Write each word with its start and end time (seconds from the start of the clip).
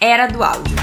Era 0.00 0.28
do 0.28 0.44
áudio. 0.44 0.76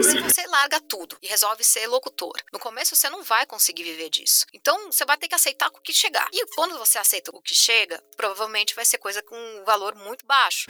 Se 0.00 0.20
você 0.20 0.46
larga 0.46 0.80
tudo 0.80 1.18
e 1.20 1.26
resolve 1.26 1.64
ser 1.64 1.88
locutor, 1.88 2.34
no 2.52 2.60
começo 2.60 2.94
você 2.94 3.10
não 3.10 3.24
vai 3.24 3.44
conseguir 3.46 3.82
viver 3.82 4.08
disso. 4.08 4.46
Então 4.54 4.92
você 4.92 5.04
vai 5.04 5.16
ter 5.16 5.26
que 5.26 5.34
aceitar 5.34 5.68
o 5.68 5.80
que 5.80 5.92
chegar. 5.92 6.28
E 6.32 6.46
quando 6.54 6.78
você 6.78 6.98
aceita 6.98 7.32
o 7.34 7.42
que 7.42 7.52
chega, 7.52 8.00
provavelmente 8.16 8.76
vai 8.76 8.84
ser 8.84 8.98
coisa 8.98 9.22
com 9.22 9.34
um 9.34 9.64
valor 9.64 9.96
muito 9.96 10.24
baixo. 10.24 10.66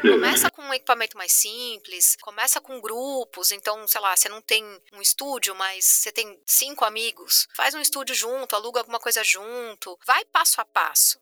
Começa 0.00 0.50
com 0.50 0.62
um 0.62 0.72
equipamento 0.72 1.16
mais 1.16 1.32
simples, 1.32 2.16
começa 2.22 2.60
com 2.60 2.80
grupos, 2.80 3.52
então, 3.52 3.86
sei 3.86 4.00
lá, 4.00 4.16
você 4.16 4.28
não 4.28 4.40
tem 4.40 4.64
um 4.92 5.02
estúdio, 5.02 5.54
mas 5.54 5.84
você 5.84 6.10
tem 6.10 6.40
cinco 6.46 6.84
amigos, 6.84 7.46
faz 7.54 7.74
um 7.74 7.80
estúdio 7.80 8.14
junto, 8.14 8.56
aluga 8.56 8.80
alguma 8.80 8.98
coisa 8.98 9.22
junto, 9.22 9.98
vai 10.06 10.24
passo 10.26 10.60
a 10.60 10.64
passo. 10.64 11.18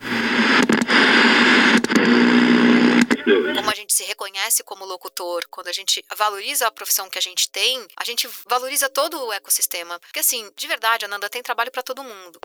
Como 3.56 3.70
a 3.70 3.74
gente 3.74 3.92
se 3.92 4.04
reconhece 4.04 4.62
como 4.62 4.84
locutor, 4.84 5.44
quando 5.50 5.68
a 5.68 5.72
gente 5.72 6.04
valoriza 6.16 6.66
a 6.66 6.70
profissão 6.70 7.10
que 7.10 7.18
a 7.18 7.22
gente 7.22 7.50
tem, 7.50 7.86
a 7.96 8.04
gente 8.04 8.28
valoriza 8.48 8.88
todo 8.88 9.26
o 9.26 9.32
ecossistema. 9.32 9.98
Porque 10.00 10.20
assim, 10.20 10.50
de 10.56 10.66
verdade, 10.66 11.04
Ananda, 11.04 11.28
tem 11.28 11.42
trabalho 11.42 11.70
para 11.70 11.82
todo 11.82 12.04
mundo. 12.04 12.38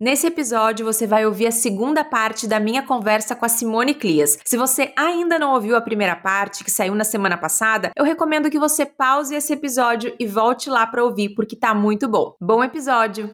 Nesse 0.00 0.28
episódio, 0.28 0.86
você 0.86 1.06
vai 1.06 1.26
ouvir 1.26 1.46
a 1.46 1.52
segunda 1.52 2.02
parte 2.02 2.48
da 2.48 2.58
minha 2.58 2.82
conversa 2.82 3.36
com 3.36 3.44
a 3.44 3.50
Simone 3.50 3.92
Clias. 3.92 4.38
Se 4.46 4.56
você 4.56 4.94
ainda 4.96 5.38
não 5.38 5.52
ouviu 5.52 5.76
a 5.76 5.80
primeira 5.82 6.16
parte, 6.16 6.64
que 6.64 6.70
saiu 6.70 6.94
na 6.94 7.04
semana 7.04 7.36
passada, 7.36 7.90
eu 7.94 8.02
recomendo 8.02 8.48
que 8.48 8.58
você 8.58 8.86
pause 8.86 9.34
esse 9.34 9.52
episódio 9.52 10.14
e 10.18 10.26
volte 10.26 10.70
lá 10.70 10.86
para 10.86 11.04
ouvir, 11.04 11.34
porque 11.34 11.54
tá 11.54 11.74
muito 11.74 12.08
bom. 12.08 12.34
Bom 12.40 12.64
episódio! 12.64 13.30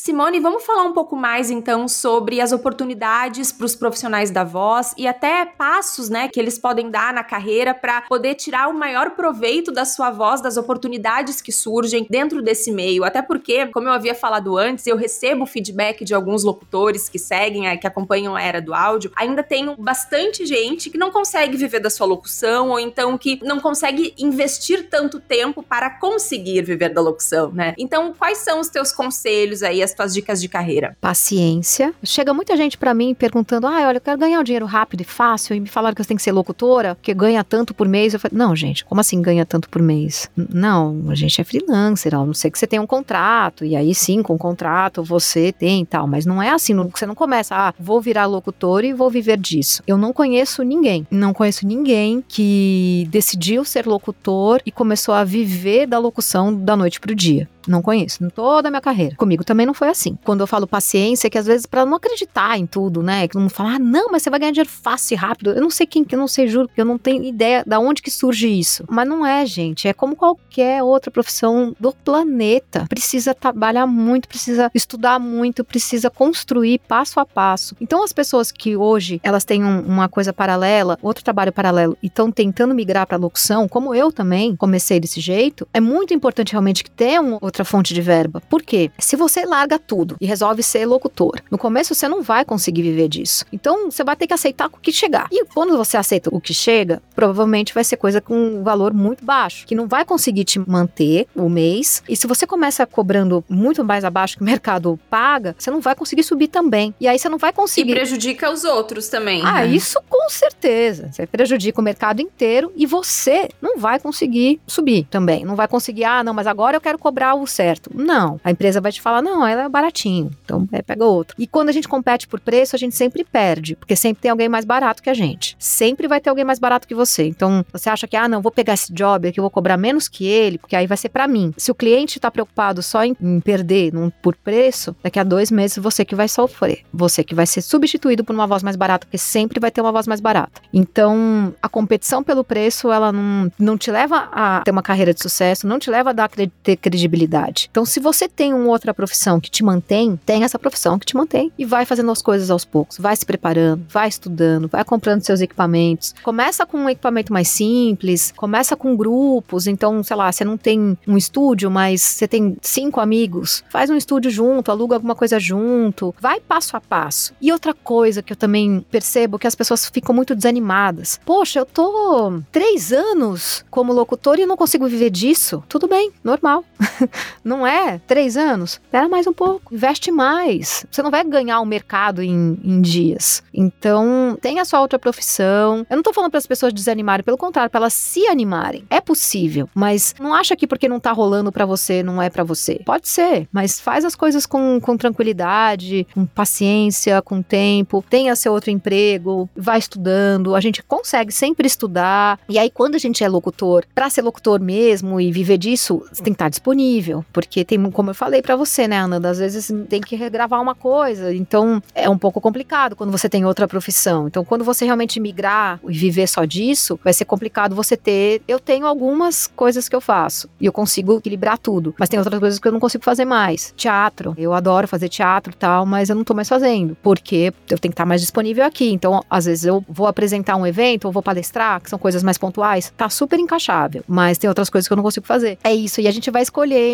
Simone, 0.00 0.38
vamos 0.38 0.64
falar 0.64 0.84
um 0.84 0.92
pouco 0.92 1.16
mais 1.16 1.50
então 1.50 1.88
sobre 1.88 2.40
as 2.40 2.52
oportunidades 2.52 3.50
para 3.50 3.66
os 3.66 3.74
profissionais 3.74 4.30
da 4.30 4.44
voz 4.44 4.94
e 4.96 5.08
até 5.08 5.44
passos, 5.44 6.08
né, 6.08 6.28
que 6.28 6.38
eles 6.38 6.56
podem 6.56 6.88
dar 6.88 7.12
na 7.12 7.24
carreira 7.24 7.74
para 7.74 8.02
poder 8.02 8.36
tirar 8.36 8.68
o 8.68 8.72
maior 8.72 9.10
proveito 9.10 9.72
da 9.72 9.84
sua 9.84 10.12
voz, 10.12 10.40
das 10.40 10.56
oportunidades 10.56 11.40
que 11.40 11.50
surgem 11.50 12.06
dentro 12.08 12.40
desse 12.40 12.70
meio. 12.70 13.02
Até 13.02 13.20
porque, 13.20 13.66
como 13.66 13.88
eu 13.88 13.92
havia 13.92 14.14
falado 14.14 14.56
antes, 14.56 14.86
eu 14.86 14.96
recebo 14.96 15.44
feedback 15.44 16.04
de 16.04 16.14
alguns 16.14 16.44
locutores 16.44 17.08
que 17.08 17.18
seguem, 17.18 17.76
que 17.76 17.86
acompanham 17.86 18.36
a 18.36 18.40
era 18.40 18.62
do 18.62 18.72
áudio. 18.72 19.10
Ainda 19.16 19.42
tem 19.42 19.74
bastante 19.76 20.46
gente 20.46 20.90
que 20.90 20.96
não 20.96 21.10
consegue 21.10 21.56
viver 21.56 21.80
da 21.80 21.90
sua 21.90 22.06
locução 22.06 22.70
ou 22.70 22.78
então 22.78 23.18
que 23.18 23.40
não 23.42 23.58
consegue 23.58 24.14
investir 24.16 24.88
tanto 24.88 25.18
tempo 25.18 25.60
para 25.60 25.90
conseguir 25.90 26.62
viver 26.62 26.94
da 26.94 27.00
locução, 27.00 27.50
né? 27.50 27.74
Então, 27.76 28.14
quais 28.16 28.38
são 28.38 28.60
os 28.60 28.68
teus 28.68 28.92
conselhos 28.92 29.60
aí? 29.64 29.87
As 29.90 29.94
tuas 29.94 30.14
dicas 30.14 30.40
de 30.40 30.48
carreira? 30.48 30.96
Paciência. 31.00 31.94
Chega 32.02 32.32
muita 32.34 32.56
gente 32.56 32.76
para 32.76 32.94
mim 32.94 33.14
perguntando: 33.14 33.66
ah, 33.66 33.86
olha, 33.88 33.96
eu 33.96 34.00
quero 34.00 34.18
ganhar 34.18 34.40
um 34.40 34.44
dinheiro 34.44 34.66
rápido 34.66 35.00
e 35.00 35.04
fácil, 35.04 35.54
e 35.54 35.60
me 35.60 35.68
falaram 35.68 35.94
que 35.94 36.00
eu 36.00 36.06
tenho 36.06 36.18
que 36.18 36.22
ser 36.22 36.32
locutora, 36.32 36.96
que 37.00 37.12
ganha 37.14 37.42
tanto 37.42 37.74
por 37.74 37.88
mês. 37.88 38.14
Eu 38.14 38.20
falei: 38.20 38.36
não, 38.36 38.54
gente, 38.54 38.84
como 38.84 39.00
assim 39.00 39.20
ganha 39.20 39.44
tanto 39.44 39.68
por 39.68 39.82
mês? 39.82 40.30
Não, 40.36 41.04
a 41.08 41.14
gente 41.14 41.40
é 41.40 41.44
freelancer, 41.44 42.14
a 42.14 42.24
não 42.24 42.34
ser 42.34 42.50
que 42.50 42.58
você 42.58 42.66
tenha 42.66 42.82
um 42.82 42.86
contrato, 42.86 43.64
e 43.64 43.74
aí 43.74 43.94
sim, 43.94 44.22
com 44.22 44.34
o 44.34 44.38
contrato 44.38 45.02
você 45.02 45.52
tem 45.52 45.82
e 45.82 45.86
tal, 45.86 46.06
mas 46.06 46.26
não 46.26 46.42
é 46.42 46.50
assim, 46.50 46.74
você 46.74 47.06
não 47.06 47.14
começa, 47.14 47.54
ah, 47.54 47.74
vou 47.78 48.00
virar 48.00 48.26
locutor 48.26 48.84
e 48.84 48.92
vou 48.92 49.10
viver 49.10 49.38
disso. 49.38 49.82
Eu 49.86 49.96
não 49.96 50.12
conheço 50.12 50.62
ninguém, 50.62 51.06
não 51.10 51.32
conheço 51.32 51.66
ninguém 51.66 52.22
que 52.26 53.08
decidiu 53.10 53.64
ser 53.64 53.86
locutor 53.86 54.60
e 54.64 54.72
começou 54.72 55.14
a 55.14 55.24
viver 55.24 55.86
da 55.86 55.98
locução 55.98 56.54
da 56.54 56.76
noite 56.76 57.00
pro 57.00 57.14
dia. 57.14 57.48
Não 57.66 57.82
conheço, 57.82 58.24
em 58.24 58.28
toda 58.28 58.68
a 58.68 58.70
minha 58.70 58.80
carreira. 58.80 59.16
Comigo 59.16 59.44
também 59.44 59.66
não 59.66 59.74
foi 59.74 59.88
assim. 59.88 60.16
Quando 60.24 60.40
eu 60.40 60.46
falo 60.46 60.66
paciência, 60.66 61.26
é 61.26 61.30
que 61.30 61.38
às 61.38 61.46
vezes 61.46 61.66
para 61.66 61.84
não 61.84 61.96
acreditar 61.96 62.58
em 62.58 62.66
tudo, 62.66 63.02
né? 63.02 63.28
Que 63.28 63.36
não 63.36 63.48
falar, 63.48 63.76
ah, 63.76 63.78
não, 63.78 64.10
mas 64.10 64.22
você 64.22 64.30
vai 64.30 64.40
ganhar 64.40 64.52
dinheiro 64.52 64.70
fácil 64.70 65.14
e 65.14 65.16
rápido. 65.16 65.50
Eu 65.50 65.60
não 65.60 65.70
sei 65.70 65.86
quem, 65.86 66.06
eu 66.10 66.18
não 66.18 66.28
sei, 66.28 66.48
juro, 66.48 66.68
que 66.68 66.80
eu 66.80 66.84
não 66.84 66.98
tenho 66.98 67.24
ideia 67.24 67.62
da 67.66 67.78
onde 67.78 68.02
que 68.02 68.10
surge 68.10 68.48
isso. 68.48 68.84
Mas 68.88 69.08
não 69.08 69.26
é, 69.26 69.44
gente. 69.44 69.88
É 69.88 69.92
como 69.92 70.16
qualquer 70.16 70.82
outra 70.82 71.10
profissão 71.10 71.74
do 71.78 71.92
planeta. 71.92 72.86
Precisa 72.88 73.34
trabalhar 73.34 73.86
muito, 73.86 74.28
precisa 74.28 74.70
estudar 74.74 75.18
muito, 75.18 75.64
precisa 75.64 76.10
construir 76.10 76.80
passo 76.86 77.20
a 77.20 77.26
passo. 77.26 77.76
Então 77.80 78.02
as 78.02 78.12
pessoas 78.12 78.50
que 78.50 78.76
hoje 78.76 79.20
elas 79.22 79.44
têm 79.44 79.64
um, 79.64 79.80
uma 79.80 80.08
coisa 80.08 80.32
paralela, 80.32 80.98
outro 81.02 81.24
trabalho 81.24 81.52
paralelo 81.52 81.96
e 82.02 82.06
estão 82.06 82.30
tentando 82.30 82.74
migrar 82.74 83.06
para 83.06 83.16
locução, 83.16 83.68
como 83.68 83.94
eu 83.94 84.10
também 84.12 84.56
comecei 84.56 85.00
desse 85.00 85.20
jeito, 85.20 85.66
é 85.72 85.80
muito 85.80 86.14
importante 86.14 86.52
realmente 86.52 86.82
que 86.82 86.90
tenha 86.90 87.20
um 87.20 87.38
outra 87.48 87.64
fonte 87.64 87.92
de 87.92 88.00
verba. 88.00 88.40
Por 88.48 88.62
quê? 88.62 88.90
Se 88.98 89.16
você 89.16 89.44
larga 89.44 89.78
tudo 89.78 90.16
e 90.20 90.26
resolve 90.26 90.62
ser 90.62 90.86
locutor, 90.86 91.40
no 91.50 91.58
começo 91.58 91.94
você 91.94 92.08
não 92.08 92.22
vai 92.22 92.44
conseguir 92.44 92.82
viver 92.82 93.08
disso. 93.08 93.44
Então 93.52 93.90
você 93.90 94.04
vai 94.04 94.16
ter 94.16 94.26
que 94.26 94.34
aceitar 94.34 94.66
o 94.66 94.78
que 94.78 94.92
chegar. 94.92 95.28
E 95.30 95.44
quando 95.46 95.76
você 95.76 95.96
aceita 95.96 96.30
o 96.32 96.40
que 96.40 96.54
chega, 96.54 97.02
provavelmente 97.14 97.74
vai 97.74 97.84
ser 97.84 97.96
coisa 97.96 98.20
com 98.20 98.34
um 98.34 98.62
valor 98.62 98.92
muito 98.92 99.24
baixo, 99.24 99.66
que 99.66 99.74
não 99.74 99.88
vai 99.88 100.04
conseguir 100.04 100.44
te 100.44 100.58
manter 100.58 101.26
o 101.34 101.48
mês. 101.48 102.02
E 102.08 102.16
se 102.16 102.26
você 102.26 102.46
começa 102.46 102.86
cobrando 102.86 103.44
muito 103.48 103.82
mais 103.84 104.04
abaixo 104.04 104.36
que 104.36 104.42
o 104.42 104.46
mercado 104.46 104.98
paga, 105.10 105.54
você 105.58 105.70
não 105.70 105.80
vai 105.80 105.94
conseguir 105.94 106.22
subir 106.22 106.48
também. 106.48 106.94
E 107.00 107.08
aí 107.08 107.18
você 107.18 107.28
não 107.28 107.38
vai 107.38 107.52
conseguir. 107.52 107.92
E 107.92 107.94
prejudica 107.94 108.50
os 108.50 108.64
outros 108.64 109.08
também. 109.08 109.42
Ah, 109.44 109.62
né? 109.62 109.66
isso 109.68 109.98
com 110.08 110.28
certeza. 110.28 111.10
Você 111.12 111.26
prejudica 111.26 111.80
o 111.80 111.84
mercado 111.84 112.20
inteiro 112.20 112.72
e 112.76 112.86
você 112.86 113.48
não 113.60 113.78
vai 113.78 113.98
conseguir 113.98 114.60
subir 114.66 115.06
também. 115.10 115.44
Não 115.44 115.56
vai 115.56 115.68
conseguir, 115.68 116.04
ah, 116.04 116.22
não, 116.22 116.34
mas 116.34 116.46
agora 116.46 116.76
eu 116.76 116.80
quero 116.80 116.98
cobrar 116.98 117.34
o 117.42 117.46
certo. 117.46 117.90
Não. 117.94 118.40
A 118.42 118.50
empresa 118.50 118.80
vai 118.80 118.92
te 118.92 119.00
falar, 119.00 119.22
não, 119.22 119.46
ela 119.46 119.64
é 119.64 119.68
baratinho. 119.68 120.30
Então, 120.44 120.68
é, 120.72 120.82
pega 120.82 121.04
outro. 121.04 121.34
E 121.38 121.46
quando 121.46 121.68
a 121.68 121.72
gente 121.72 121.88
compete 121.88 122.26
por 122.26 122.40
preço, 122.40 122.74
a 122.74 122.78
gente 122.78 122.96
sempre 122.96 123.24
perde, 123.24 123.76
porque 123.76 123.96
sempre 123.96 124.22
tem 124.22 124.30
alguém 124.30 124.48
mais 124.48 124.64
barato 124.64 125.02
que 125.02 125.10
a 125.10 125.14
gente. 125.14 125.56
Sempre 125.58 126.08
vai 126.08 126.20
ter 126.20 126.30
alguém 126.30 126.44
mais 126.44 126.58
barato 126.58 126.86
que 126.86 126.94
você. 126.94 127.24
Então, 127.24 127.64
você 127.72 127.88
acha 127.90 128.06
que, 128.06 128.16
ah, 128.16 128.28
não, 128.28 128.42
vou 128.42 128.52
pegar 128.52 128.74
esse 128.74 128.92
job 128.92 129.28
aqui, 129.28 129.40
vou 129.40 129.50
cobrar 129.50 129.76
menos 129.76 130.08
que 130.08 130.26
ele, 130.26 130.58
porque 130.58 130.76
aí 130.76 130.86
vai 130.86 130.96
ser 130.96 131.08
para 131.08 131.28
mim. 131.28 131.52
Se 131.56 131.70
o 131.70 131.74
cliente 131.74 132.18
tá 132.18 132.30
preocupado 132.30 132.82
só 132.82 133.04
em, 133.04 133.16
em 133.20 133.40
perder 133.40 133.92
num, 133.92 134.10
por 134.10 134.34
preço, 134.36 134.94
daqui 135.02 135.18
a 135.18 135.24
dois 135.24 135.50
meses 135.50 135.78
você 135.78 136.04
que 136.04 136.14
vai 136.14 136.28
sofrer. 136.28 136.84
Você 136.92 137.22
que 137.22 137.34
vai 137.34 137.46
ser 137.46 137.62
substituído 137.62 138.24
por 138.24 138.34
uma 138.34 138.46
voz 138.46 138.62
mais 138.62 138.76
barata, 138.76 139.06
porque 139.06 139.18
sempre 139.18 139.60
vai 139.60 139.70
ter 139.70 139.80
uma 139.80 139.92
voz 139.92 140.06
mais 140.06 140.20
barata. 140.20 140.60
Então, 140.72 141.54
a 141.62 141.68
competição 141.68 142.22
pelo 142.22 142.42
preço, 142.42 142.90
ela 142.90 143.12
não, 143.12 143.52
não 143.58 143.78
te 143.78 143.90
leva 143.90 144.28
a 144.32 144.60
ter 144.64 144.70
uma 144.70 144.82
carreira 144.82 145.14
de 145.14 145.20
sucesso, 145.20 145.66
não 145.66 145.78
te 145.78 145.90
leva 145.90 146.10
a 146.10 146.12
dar, 146.12 146.30
ter 146.62 146.76
credibilidade 146.76 147.27
então, 147.70 147.84
se 147.84 148.00
você 148.00 148.28
tem 148.28 148.54
uma 148.54 148.68
outra 148.68 148.94
profissão 148.94 149.38
que 149.38 149.50
te 149.50 149.62
mantém, 149.62 150.18
tem 150.24 150.44
essa 150.44 150.58
profissão 150.58 150.98
que 150.98 151.06
te 151.06 151.16
mantém 151.16 151.52
e 151.58 151.64
vai 151.64 151.84
fazendo 151.84 152.10
as 152.10 152.22
coisas 152.22 152.50
aos 152.50 152.64
poucos, 152.64 152.98
vai 152.98 153.14
se 153.14 153.26
preparando, 153.26 153.84
vai 153.88 154.08
estudando, 154.08 154.68
vai 154.68 154.84
comprando 154.84 155.22
seus 155.22 155.40
equipamentos. 155.40 156.14
Começa 156.22 156.64
com 156.64 156.78
um 156.78 156.88
equipamento 156.88 157.32
mais 157.32 157.48
simples, 157.48 158.32
começa 158.36 158.76
com 158.76 158.96
grupos, 158.96 159.66
então, 159.66 160.02
sei 160.02 160.16
lá, 160.16 160.32
você 160.32 160.44
não 160.44 160.56
tem 160.56 160.96
um 161.06 161.16
estúdio, 161.16 161.70
mas 161.70 162.00
você 162.00 162.26
tem 162.26 162.56
cinco 162.62 163.00
amigos, 163.00 163.62
faz 163.68 163.90
um 163.90 163.96
estúdio 163.96 164.30
junto, 164.30 164.70
aluga 164.70 164.96
alguma 164.96 165.14
coisa 165.14 165.38
junto, 165.38 166.14
vai 166.20 166.40
passo 166.40 166.76
a 166.76 166.80
passo. 166.80 167.34
E 167.40 167.52
outra 167.52 167.74
coisa 167.74 168.22
que 168.22 168.32
eu 168.32 168.36
também 168.36 168.84
percebo 168.90 169.38
que 169.38 169.46
as 169.46 169.54
pessoas 169.54 169.86
ficam 169.86 170.14
muito 170.14 170.34
desanimadas. 170.34 171.20
Poxa, 171.24 171.60
eu 171.60 171.66
tô 171.66 172.40
três 172.50 172.92
anos 172.92 173.64
como 173.70 173.92
locutor 173.92 174.38
e 174.38 174.46
não 174.46 174.56
consigo 174.56 174.88
viver 174.88 175.10
disso. 175.10 175.62
Tudo 175.68 175.86
bem, 175.86 176.10
normal. 176.24 176.64
Não 177.44 177.66
é? 177.66 177.98
Três 178.06 178.36
anos? 178.36 178.72
Espera 178.72 179.08
mais 179.08 179.26
um 179.26 179.32
pouco, 179.32 179.74
investe 179.74 180.10
mais. 180.10 180.84
Você 180.90 181.02
não 181.02 181.10
vai 181.10 181.24
ganhar 181.24 181.60
o 181.60 181.66
mercado 181.66 182.22
em, 182.22 182.58
em 182.62 182.80
dias. 182.80 183.42
Então, 183.52 184.36
tenha 184.40 184.64
sua 184.64 184.80
outra 184.80 184.98
profissão. 184.98 185.86
Eu 185.88 185.96
não 185.96 186.02
tô 186.02 186.12
falando 186.12 186.30
para 186.30 186.38
as 186.38 186.46
pessoas 186.46 186.72
desanimarem, 186.72 187.24
pelo 187.24 187.38
contrário, 187.38 187.70
para 187.70 187.80
elas 187.80 187.94
se 187.94 188.26
animarem. 188.26 188.84
É 188.90 189.00
possível, 189.00 189.68
mas 189.74 190.14
não 190.20 190.34
acha 190.34 190.56
que 190.56 190.66
porque 190.66 190.88
não 190.88 191.00
tá 191.00 191.12
rolando 191.12 191.50
para 191.50 191.64
você, 191.64 192.02
não 192.02 192.20
é 192.20 192.28
para 192.28 192.44
você. 192.44 192.80
Pode 192.84 193.08
ser, 193.08 193.48
mas 193.52 193.80
faz 193.80 194.04
as 194.04 194.14
coisas 194.14 194.46
com, 194.46 194.80
com 194.80 194.96
tranquilidade, 194.96 196.06
com 196.14 196.26
paciência, 196.26 197.22
com 197.22 197.42
tempo. 197.42 198.04
Tenha 198.08 198.36
seu 198.36 198.52
outro 198.52 198.70
emprego, 198.70 199.48
vai 199.56 199.78
estudando. 199.78 200.54
A 200.54 200.60
gente 200.60 200.82
consegue 200.82 201.32
sempre 201.32 201.66
estudar. 201.66 202.38
E 202.48 202.58
aí, 202.58 202.70
quando 202.70 202.94
a 202.94 202.98
gente 202.98 203.24
é 203.24 203.28
locutor, 203.28 203.84
para 203.94 204.10
ser 204.10 204.22
locutor 204.22 204.60
mesmo 204.60 205.20
e 205.20 205.32
viver 205.32 205.58
disso, 205.58 206.02
tem 206.16 206.24
que 206.24 206.30
estar 206.32 206.48
disponível, 206.48 207.07
porque 207.32 207.64
tem, 207.64 207.90
como 207.90 208.10
eu 208.10 208.14
falei 208.14 208.42
para 208.42 208.56
você, 208.56 208.86
né, 208.88 208.98
Ana, 208.98 209.28
às 209.28 209.38
vezes 209.38 209.72
tem 209.88 210.00
que 210.00 210.16
regravar 210.16 210.60
uma 210.60 210.74
coisa, 210.74 211.34
então 211.34 211.82
é 211.94 212.08
um 212.08 212.18
pouco 212.18 212.40
complicado 212.40 212.96
quando 212.96 213.10
você 213.10 213.28
tem 213.28 213.44
outra 213.44 213.66
profissão. 213.68 214.28
Então, 214.28 214.44
quando 214.44 214.64
você 214.64 214.84
realmente 214.84 215.20
migrar 215.20 215.80
e 215.88 215.96
viver 215.96 216.26
só 216.26 216.44
disso, 216.44 216.98
vai 217.02 217.12
ser 217.12 217.24
complicado 217.24 217.74
você 217.74 217.96
ter. 217.96 218.42
Eu 218.46 218.58
tenho 218.58 218.86
algumas 218.86 219.46
coisas 219.46 219.88
que 219.88 219.96
eu 219.96 220.00
faço 220.00 220.48
e 220.60 220.66
eu 220.66 220.72
consigo 220.72 221.18
equilibrar 221.18 221.58
tudo, 221.58 221.94
mas 221.98 222.08
tem 222.08 222.18
outras 222.18 222.38
coisas 222.38 222.58
que 222.58 222.68
eu 222.68 222.72
não 222.72 222.80
consigo 222.80 223.04
fazer 223.04 223.24
mais. 223.24 223.72
Teatro, 223.76 224.34
eu 224.36 224.52
adoro 224.52 224.88
fazer 224.88 225.08
teatro 225.08 225.52
e 225.52 225.56
tal, 225.56 225.86
mas 225.86 226.10
eu 226.10 226.16
não 226.16 226.24
tô 226.24 226.34
mais 226.34 226.48
fazendo, 226.48 226.96
porque 227.02 227.52
eu 227.70 227.78
tenho 227.78 227.90
que 227.92 227.94
estar 227.94 228.06
mais 228.06 228.20
disponível 228.20 228.64
aqui. 228.64 228.90
Então, 228.90 229.22
às 229.28 229.46
vezes 229.46 229.64
eu 229.64 229.84
vou 229.88 230.06
apresentar 230.06 230.56
um 230.56 230.66
evento 230.66 231.06
ou 231.06 231.12
vou 231.12 231.22
palestrar, 231.22 231.80
que 231.80 231.90
são 231.90 231.98
coisas 231.98 232.22
mais 232.22 232.38
pontuais, 232.38 232.92
tá 232.96 233.08
super 233.08 233.38
encaixável, 233.38 234.02
mas 234.06 234.38
tem 234.38 234.48
outras 234.48 234.70
coisas 234.70 234.86
que 234.86 234.92
eu 234.92 234.96
não 234.96 235.04
consigo 235.04 235.26
fazer. 235.26 235.58
É 235.62 235.74
isso, 235.74 236.00
e 236.00 236.08
a 236.08 236.10
gente 236.10 236.30
vai 236.30 236.42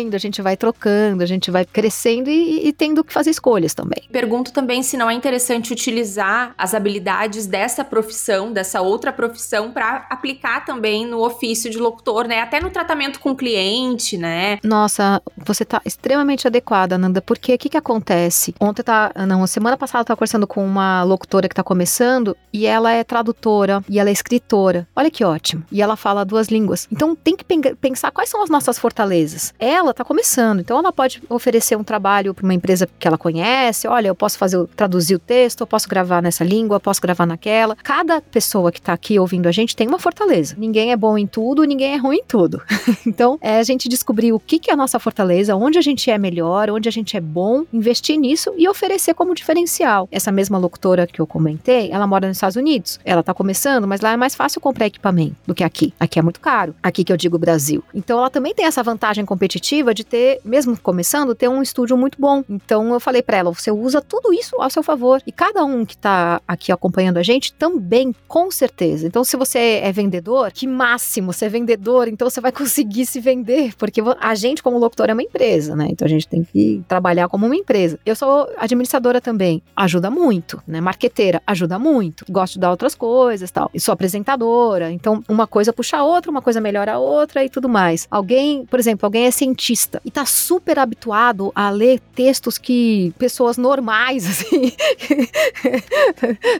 escolhendo, 0.05 0.15
a 0.15 0.19
gente 0.19 0.41
vai 0.41 0.55
trocando, 0.55 1.23
a 1.23 1.25
gente 1.25 1.51
vai 1.51 1.65
crescendo 1.65 2.29
e, 2.29 2.67
e 2.67 2.73
tendo 2.73 3.03
que 3.03 3.11
fazer 3.11 3.31
escolhas 3.31 3.73
também. 3.73 4.03
Pergunto 4.11 4.51
também 4.53 4.83
se 4.83 4.97
não 4.97 5.09
é 5.09 5.13
interessante 5.13 5.73
utilizar 5.73 6.53
as 6.57 6.73
habilidades 6.73 7.47
dessa 7.47 7.83
profissão, 7.83 8.51
dessa 8.51 8.81
outra 8.81 9.11
profissão, 9.11 9.71
para 9.71 10.05
aplicar 10.09 10.65
também 10.65 11.05
no 11.05 11.23
ofício 11.23 11.69
de 11.69 11.77
locutor, 11.77 12.27
né? 12.27 12.41
Até 12.41 12.59
no 12.59 12.69
tratamento 12.69 13.19
com 13.19 13.31
o 13.31 13.35
cliente, 13.35 14.17
né? 14.17 14.59
Nossa, 14.63 15.21
você 15.37 15.65
tá 15.65 15.81
extremamente 15.85 16.47
adequada, 16.47 16.97
Nanda, 16.97 17.21
porque 17.21 17.53
o 17.53 17.57
que 17.57 17.69
que 17.69 17.77
acontece? 17.77 18.53
Ontem 18.59 18.83
tá, 18.83 19.11
não, 19.27 19.45
semana 19.47 19.77
passada 19.77 20.01
eu 20.01 20.05
tava 20.05 20.17
conversando 20.17 20.47
com 20.47 20.65
uma 20.65 21.03
locutora 21.03 21.49
que 21.49 21.55
tá 21.55 21.63
começando 21.63 22.35
e 22.53 22.65
ela 22.65 22.91
é 22.91 23.03
tradutora 23.03 23.83
e 23.89 23.99
ela 23.99 24.09
é 24.09 24.13
escritora. 24.13 24.87
Olha 24.95 25.11
que 25.11 25.23
ótimo. 25.23 25.63
E 25.71 25.81
ela 25.81 25.95
fala 25.95 26.25
duas 26.25 26.47
línguas. 26.47 26.87
Então 26.91 27.15
tem 27.15 27.35
que 27.35 27.43
pensar 27.75 28.11
quais 28.11 28.29
são 28.29 28.41
as 28.41 28.49
nossas 28.49 28.77
fortalezas. 28.77 29.53
Ela 29.59 29.93
tá 29.95 30.03
começando, 30.03 30.59
então 30.59 30.77
ela 30.77 30.91
pode 30.91 31.21
oferecer 31.29 31.75
um 31.77 31.83
trabalho 31.83 32.33
para 32.33 32.43
uma 32.43 32.53
empresa 32.53 32.87
que 32.99 33.07
ela 33.07 33.17
conhece. 33.17 33.87
Olha, 33.87 34.07
eu 34.07 34.15
posso 34.15 34.37
fazer 34.37 34.65
traduzir 34.75 35.15
o 35.15 35.19
texto, 35.19 35.61
eu 35.61 35.67
posso 35.67 35.87
gravar 35.87 36.21
nessa 36.21 36.43
língua, 36.43 36.75
eu 36.75 36.79
posso 36.79 37.01
gravar 37.01 37.25
naquela. 37.25 37.75
Cada 37.75 38.21
pessoa 38.21 38.71
que 38.71 38.81
tá 38.81 38.93
aqui 38.93 39.19
ouvindo 39.19 39.47
a 39.47 39.51
gente 39.51 39.75
tem 39.75 39.87
uma 39.87 39.99
fortaleza. 39.99 40.55
Ninguém 40.57 40.91
é 40.91 40.97
bom 40.97 41.17
em 41.17 41.27
tudo, 41.27 41.63
ninguém 41.63 41.93
é 41.93 41.97
ruim 41.97 42.17
em 42.17 42.23
tudo. 42.23 42.61
então, 43.05 43.37
é 43.41 43.57
a 43.57 43.63
gente 43.63 43.87
descobrir 43.87 44.33
o 44.33 44.39
que, 44.39 44.59
que 44.59 44.69
é 44.69 44.73
a 44.73 44.77
nossa 44.77 44.99
fortaleza, 44.99 45.55
onde 45.55 45.77
a 45.77 45.81
gente 45.81 46.09
é 46.09 46.17
melhor, 46.17 46.69
onde 46.69 46.89
a 46.89 46.91
gente 46.91 47.15
é 47.15 47.21
bom, 47.21 47.63
investir 47.71 48.17
nisso 48.17 48.53
e 48.57 48.67
oferecer 48.67 49.13
como 49.13 49.33
diferencial. 49.33 50.07
Essa 50.11 50.31
mesma 50.31 50.57
locutora 50.57 51.07
que 51.07 51.19
eu 51.19 51.27
comentei, 51.27 51.91
ela 51.91 52.07
mora 52.07 52.27
nos 52.27 52.37
Estados 52.37 52.55
Unidos. 52.55 52.99
Ela 53.05 53.23
tá 53.23 53.33
começando, 53.33 53.87
mas 53.87 54.01
lá 54.01 54.11
é 54.11 54.17
mais 54.17 54.35
fácil 54.35 54.59
comprar 54.61 54.87
equipamento 54.87 55.35
do 55.45 55.55
que 55.55 55.63
aqui. 55.63 55.93
Aqui 55.99 56.19
é 56.19 56.21
muito 56.21 56.39
caro. 56.39 56.75
Aqui 56.81 57.03
que 57.03 57.11
eu 57.11 57.17
digo 57.17 57.37
Brasil. 57.37 57.83
Então, 57.93 58.19
ela 58.19 58.29
também 58.29 58.53
tem 58.53 58.65
essa 58.65 58.83
vantagem 58.83 59.25
competitiva 59.25 59.84
de 59.93 60.03
ter, 60.03 60.39
mesmo 60.43 60.77
começando, 60.79 61.35
ter 61.35 61.47
um 61.47 61.61
estúdio 61.61 61.97
muito 61.97 62.19
bom. 62.19 62.43
Então, 62.49 62.93
eu 62.93 62.99
falei 62.99 63.21
para 63.21 63.37
ela, 63.37 63.53
você 63.53 63.71
usa 63.71 64.01
tudo 64.01 64.33
isso 64.33 64.55
ao 64.61 64.69
seu 64.69 64.83
favor. 64.83 65.21
E 65.25 65.31
cada 65.31 65.63
um 65.63 65.85
que 65.85 65.97
tá 65.97 66.41
aqui 66.47 66.71
acompanhando 66.71 67.17
a 67.17 67.23
gente 67.23 67.53
também, 67.53 68.13
com 68.27 68.49
certeza. 68.51 69.07
Então, 69.07 69.23
se 69.23 69.37
você 69.37 69.79
é 69.83 69.91
vendedor, 69.91 70.51
que 70.51 70.67
máximo, 70.67 71.33
você 71.33 71.45
é 71.45 71.49
vendedor, 71.49 72.07
então 72.07 72.29
você 72.29 72.41
vai 72.41 72.51
conseguir 72.51 73.05
se 73.05 73.19
vender, 73.19 73.73
porque 73.77 74.01
a 74.19 74.35
gente, 74.35 74.63
como 74.63 74.77
locutor, 74.77 75.09
é 75.09 75.13
uma 75.13 75.23
empresa, 75.23 75.75
né? 75.75 75.87
Então 75.89 76.05
a 76.05 76.09
gente 76.09 76.27
tem 76.27 76.43
que 76.43 76.83
trabalhar 76.87 77.27
como 77.27 77.45
uma 77.45 77.55
empresa. 77.55 77.99
Eu 78.05 78.15
sou 78.15 78.49
administradora 78.57 79.19
também, 79.19 79.61
ajuda 79.75 80.09
muito, 80.09 80.61
né? 80.67 80.79
Marqueteira, 80.81 81.41
ajuda 81.45 81.77
muito. 81.77 82.25
Gosto 82.29 82.53
de 82.53 82.59
dar 82.59 82.71
outras 82.71 82.95
coisas 82.95 83.51
tal. 83.51 83.69
E 83.73 83.79
sou 83.79 83.93
apresentadora, 83.93 84.91
então 84.91 85.23
uma 85.27 85.47
coisa 85.47 85.73
puxa 85.73 85.97
a 85.97 86.03
outra, 86.03 86.31
uma 86.31 86.41
coisa 86.41 86.61
melhora 86.61 86.93
a 86.93 86.99
outra 86.99 87.43
e 87.43 87.49
tudo 87.49 87.67
mais. 87.67 88.07
Alguém, 88.09 88.65
por 88.65 88.79
exemplo, 88.79 89.05
alguém 89.05 89.25
é 89.25 89.31
cientista 89.31 89.74
e 90.03 90.11
tá 90.11 90.25
super 90.25 90.79
habituado 90.79 91.51
a 91.55 91.69
ler 91.69 91.99
textos 92.15 92.57
que 92.57 93.13
pessoas 93.17 93.57
normais, 93.57 94.25
assim. 94.29 94.71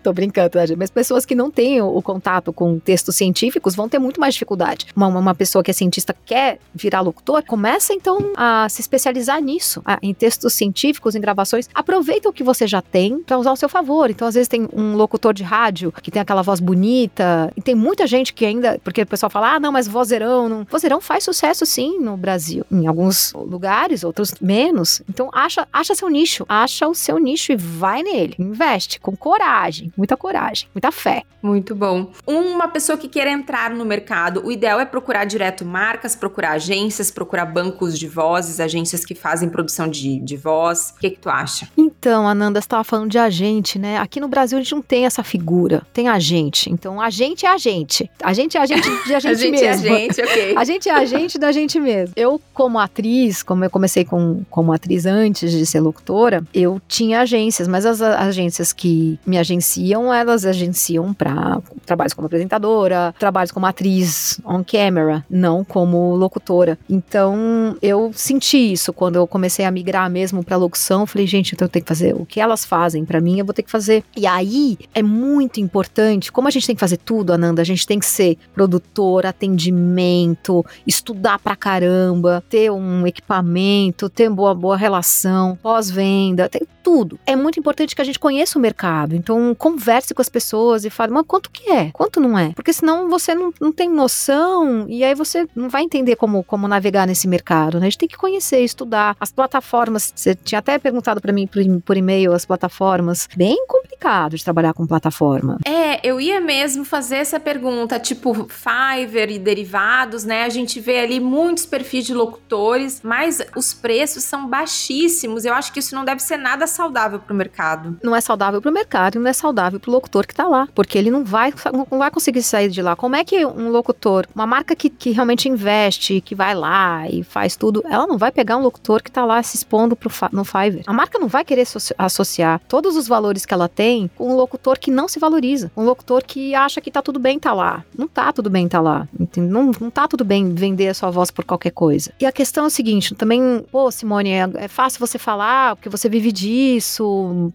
Tô 0.03 0.13
brincando, 0.13 0.50
tá, 0.50 0.59
mas 0.77 0.89
pessoas 0.89 1.25
que 1.25 1.35
não 1.35 1.50
têm 1.50 1.81
o, 1.81 1.88
o, 1.88 2.01
contato 2.01 2.51
com 2.51 2.79
textos 2.79 3.15
científicos 3.15 3.75
vão 3.75 3.88
ter 3.89 4.00
muito 4.00 4.19
mais 4.19 4.33
dificuldade. 4.33 4.88
Uma, 4.95 5.07
uma 5.07 5.35
pessoa 5.35 5.63
que 5.63 5.71
é 5.71 5.73
cientista 5.73 6.15
quer 6.25 6.59
virar 6.73 7.01
locutor, 7.01 7.44
começa 7.45 7.94
então 7.94 8.33
a 8.35 8.67
se 8.69 8.81
especializar 8.81 9.41
nisso, 9.41 9.81
a, 9.85 9.97
em 10.01 10.13
textos 10.13 10.53
científicos, 10.53 11.15
em 11.15 11.21
gravações. 11.21 11.69
Aproveita 11.73 12.29
o 12.29 12.33
que 12.33 12.44
você 12.44 12.68
já 12.68 12.81
tem 12.81 13.19
para 13.19 13.38
usar 13.38 13.51
ao 13.51 13.56
seu 13.56 13.69
favor. 13.69 14.09
Então, 14.09 14.27
às 14.27 14.35
vezes, 14.35 14.47
tem 14.47 14.68
um 14.73 14.95
locutor 14.95 15.33
de 15.33 15.44
rádio 15.44 15.91
que 15.91 16.11
tem 16.11 16.21
aquela 16.21 16.41
voz 16.41 16.59
bonita, 16.59 17.51
e 17.56 17.61
tem 17.61 17.75
muita 17.75 18.07
gente 18.07 18.33
que 18.33 18.45
ainda, 18.45 18.79
porque 18.83 19.01
o 19.01 19.07
pessoal 19.07 19.29
fala, 19.29 19.56
ah, 19.56 19.59
não, 19.59 19.71
mas 19.71 19.88
vozeirão, 19.88 20.50
não. 20.50 20.68
Vozeirão 20.69 21.01
faz 21.01 21.23
sucesso 21.23 21.65
sim 21.65 22.00
no 22.00 22.18
Brasil, 22.18 22.65
em 22.71 22.88
alguns 22.95 23.33
lugares, 23.33 24.03
outros 24.03 24.33
menos. 24.39 25.01
Então, 25.09 25.30
acha, 25.33 25.68
acha 25.71 25.94
seu 25.94 26.09
nicho, 26.09 26.45
acha 26.47 26.88
o 26.88 26.95
seu 26.95 27.19
nicho 27.19 27.51
e 27.51 27.57
vai 27.57 28.01
nele. 28.01 28.36
Investe 28.39 29.00
com 29.00 29.15
coragem, 29.15 29.92
muita 29.97 30.15
coragem, 30.15 30.69
muita 30.74 30.92
fé. 30.92 31.24
Muito 31.42 31.75
bom. 31.75 32.12
Uma 32.25 32.68
pessoa 32.68 32.97
que 32.97 33.07
queira 33.07 33.30
entrar 33.30 33.69
no 33.69 33.86
mercado, 33.86 34.45
o 34.45 34.51
ideal 34.51 34.80
é 34.80 34.86
procurar 34.86 35.25
direto 35.25 35.65
marcas, 35.65 36.15
procurar 36.15 36.53
agências, 36.53 37.12
procurar 37.12 37.45
bancos 37.45 38.00
de 38.00 38.07
vozes, 38.07 38.59
agências 38.59 39.06
que 39.06 39.13
fazem 39.13 39.50
produção 39.50 39.88
de, 39.88 40.19
de 40.19 40.38
voz. 40.38 40.94
O 40.95 41.00
que, 41.00 41.12
que 41.12 41.19
tu 41.19 41.30
acha? 41.30 41.69
Então, 41.77 41.94
Ananda, 42.10 42.60
você 42.60 42.66
estava 42.66 42.84
falando 42.84 43.10
de 43.10 43.18
agente, 43.18 43.80
né? 43.80 43.98
Aqui 43.98 44.19
no 44.19 44.28
Brasil 44.28 44.57
a 44.57 44.62
gente 44.62 44.74
não 44.74 44.81
tem 44.81 45.06
essa 45.06 45.24
figura, 45.24 45.81
tem 45.94 46.07
agente. 46.07 46.72
Então, 46.72 47.02
agente 47.02 47.46
é 47.46 47.50
agente. 47.50 48.10
Agente 48.22 48.57
é 48.57 48.62
agente 48.62 48.90
de 49.06 49.16
a 49.16 49.19
gente 49.19 49.52
mesmo. 49.52 49.57
a 49.57 49.63
gente 49.63 49.63
é 49.63 49.69
agente, 49.69 50.22
ok. 50.22 50.57
A 50.57 50.63
gente 50.63 50.90
é 50.90 50.94
agente 50.94 51.38
da 51.38 51.52
gente 51.52 51.80
mesmo. 51.80 52.13
Eu, 52.16 52.42
como 52.54 52.80
atriz, 52.80 53.42
como 53.42 53.63
eu 53.63 53.69
comecei 53.69 54.06
com, 54.06 54.44
como 54.50 54.74
atriz 54.74 55.06
antes 55.06 55.52
de 55.52 55.66
ser 55.66 55.80
locutora, 55.80 56.44
eu 56.54 56.81
tinha 56.88 57.22
agências, 57.22 57.68
mas 57.68 57.86
as 57.86 58.02
agências 58.02 58.74
que 58.74 59.19
me 59.26 59.38
agenciam, 59.38 60.14
elas 60.14 60.45
agenciam 60.45 61.14
para 61.14 61.62
trabalhos 61.85 62.14
como 62.14 62.26
apresentadora, 62.26 63.14
trabalhos 63.18 63.52
como 63.52 63.66
atriz 63.66 64.40
on 64.45 64.64
camera, 64.64 65.26
não 65.30 65.64
como 65.64 66.16
locutora. 66.16 66.78
Então, 66.90 67.78
eu 67.81 68.12
senti 68.14 68.74
isso 68.74 68.92
quando 68.94 69.16
eu 69.16 69.26
comecei 69.26 69.66
a 69.66 69.71
migrar 69.71 70.09
mesmo 70.09 70.44
para 70.44 70.57
locução. 70.57 71.06
Falei, 71.06 71.26
gente, 71.26 71.56
então 71.56 71.66
eu 71.66 71.69
tenho 71.69 71.83
que 71.83 71.90
fazer 71.90 71.94
o 72.16 72.25
que 72.25 72.40
elas 72.40 72.66
fazem 72.66 73.06
para 73.06 73.21
mim, 73.21 73.40
eu 73.40 73.45
vou 73.45 73.54
ter 73.54 73.64
que 73.64 73.71
fazer. 73.71 74.04
E 74.16 74.25
aí 74.25 74.78
é 74.94 75.02
muito 75.02 75.59
importante, 75.59 76.31
como 76.31 76.47
a 76.47 76.52
gente 76.52 76.68
tem 76.68 76.75
que 76.75 76.80
fazer 76.80 76.97
tudo, 76.97 77.33
Ananda, 77.33 77.61
a 77.61 77.66
gente 77.66 77.85
tem 77.85 77.99
que 77.99 78.06
ser 78.06 78.37
produtor, 78.54 79.25
atendimento, 79.25 80.66
estudar 80.85 81.40
pra 81.40 81.56
caramba, 81.56 82.44
ter 82.49 82.71
um 82.71 83.06
equipamento, 83.07 84.09
ter 84.09 84.30
boa 84.30 84.54
boa 84.54 84.78
relação, 84.78 85.57
pós-venda, 85.61 86.49
tem 86.49 86.61
tudo. 86.85 87.19
É 87.25 87.35
muito 87.35 87.59
importante 87.59 87.95
que 87.95 88.01
a 88.01 88.06
gente 88.06 88.19
conheça 88.19 88.59
o 88.59 88.61
mercado. 88.61 89.15
Então, 89.15 89.56
converse 89.56 90.13
com 90.13 90.21
as 90.21 90.30
pessoas 90.30 90.85
e 90.85 90.92
fale, 90.92 91.11
mas 91.11 91.25
quanto 91.27 91.49
que 91.49 91.71
é? 91.71 91.89
Quanto 91.92 92.19
não 92.19 92.37
é? 92.37 92.51
Porque 92.54 92.71
senão 92.71 93.09
você 93.09 93.33
não, 93.33 93.51
não 93.59 93.71
tem 93.71 93.89
noção 93.89 94.85
e 94.87 95.04
aí 95.04 95.15
você 95.15 95.47
não 95.56 95.68
vai 95.68 95.81
entender 95.81 96.15
como, 96.15 96.44
como 96.44 96.68
navegar 96.68 97.07
nesse 97.07 97.27
mercado, 97.27 97.80
né? 97.80 97.87
A 97.87 97.89
gente 97.89 97.97
tem 97.97 98.07
que 98.07 98.15
conhecer, 98.15 98.59
estudar. 98.59 99.18
As 99.19 99.31
plataformas, 99.31 100.13
você 100.15 100.35
tinha 100.35 100.59
até 100.59 100.77
perguntado 100.77 101.19
para 101.19 101.33
mim 101.33 101.47
por, 101.47 101.59
por 101.81 101.97
e-mail 101.97 102.33
as 102.33 102.45
plataformas. 102.45 103.27
Bem 103.35 103.65
complicado 103.68 104.37
de 104.37 104.44
trabalhar 104.44 104.75
com 104.75 104.85
plataforma. 104.85 105.57
É, 105.65 106.07
eu 106.07 106.21
ia 106.21 106.39
mesmo 106.39 106.85
fazer 106.85 107.15
essa 107.15 107.39
pergunta, 107.39 107.99
tipo 107.99 108.47
Fiverr 108.47 109.31
e 109.31 109.39
derivados, 109.39 110.23
né? 110.23 110.44
A 110.44 110.49
gente 110.49 110.80
vê 110.80 110.99
ali 110.99 111.19
muitos 111.19 111.65
perfis 111.65 112.06
de 112.06 112.13
locutores, 112.13 113.01
mas 113.04 113.42
os 113.56 113.73
preços 113.73 114.23
são 114.23 114.47
baixíssimos. 114.47 115.45
Eu 115.45 115.54
acho 115.56 115.73
que 115.73 115.80
isso 115.80 115.95
não 115.95 116.06
deve 116.06 116.21
ser 116.21 116.37
nada 116.37 116.68
saudável 116.75 117.19
para 117.19 117.33
o 117.33 117.35
mercado. 117.35 117.97
Não 118.03 118.15
é 118.15 118.21
saudável 118.21 118.61
para 118.61 118.69
o 118.69 118.73
mercado 118.73 119.15
e 119.15 119.19
não 119.19 119.29
é 119.29 119.33
saudável 119.33 119.79
para 119.79 119.89
o 119.89 119.94
locutor 119.94 120.27
que 120.27 120.33
está 120.33 120.47
lá, 120.47 120.67
porque 120.75 120.97
ele 120.97 121.09
não 121.09 121.23
vai, 121.23 121.53
não 121.89 121.99
vai 121.99 122.11
conseguir 122.11 122.44
sair 122.44 122.69
de 122.69 122.81
lá. 122.81 122.95
Como 122.95 123.15
é 123.15 123.23
que 123.23 123.45
um 123.45 123.69
locutor, 123.69 124.27
uma 124.35 124.45
marca 124.45 124.75
que, 124.75 124.89
que 124.89 125.11
realmente 125.11 125.47
investe, 125.47 126.21
que 126.21 126.35
vai 126.35 126.53
lá 126.53 127.07
e 127.09 127.23
faz 127.23 127.55
tudo, 127.55 127.83
ela 127.85 128.05
não 128.05 128.17
vai 128.17 128.31
pegar 128.31 128.57
um 128.57 128.61
locutor 128.61 129.01
que 129.01 129.09
está 129.09 129.25
lá 129.25 129.41
se 129.41 129.55
expondo 129.55 129.95
pro, 129.95 130.11
no 130.31 130.44
Fiverr. 130.44 130.83
A 130.85 130.94
marca 130.94 131.17
não 131.17 131.27
vai 131.27 131.45
querer 131.45 131.65
associar 131.97 132.61
todos 132.67 132.95
os 132.95 133.07
valores 133.07 133.45
que 133.45 133.53
ela 133.53 133.69
tem 133.69 134.09
com 134.15 134.31
um 134.31 134.35
locutor 134.35 134.77
que 134.77 134.91
não 134.91 135.07
se 135.07 135.19
valoriza, 135.19 135.71
um 135.75 135.83
locutor 135.83 136.23
que 136.23 136.53
acha 136.53 136.81
que 136.81 136.89
está 136.89 137.01
tudo 137.01 137.19
bem 137.19 137.39
tá 137.39 137.53
lá. 137.53 137.83
Não 137.97 138.07
tá 138.07 138.33
tudo 138.33 138.49
bem 138.49 138.67
tá 138.67 138.81
lá. 138.81 139.07
Não, 139.37 139.71
não 139.79 139.89
tá 139.89 140.07
tudo 140.07 140.25
bem 140.25 140.53
vender 140.53 140.89
a 140.89 140.94
sua 140.94 141.09
voz 141.09 141.31
por 141.31 141.45
qualquer 141.45 141.71
coisa. 141.71 142.11
E 142.19 142.25
a 142.25 142.31
questão 142.31 142.65
é 142.65 142.67
o 142.67 142.69
seguinte, 142.69 143.15
também, 143.15 143.65
pô, 143.71 143.89
Simone, 143.91 144.31
é, 144.31 144.49
é 144.55 144.67
fácil 144.67 144.99
você 144.99 145.17
falar 145.17 145.75
porque 145.75 145.89
você 145.89 146.09
vive 146.09 146.31
disso, 146.31 146.65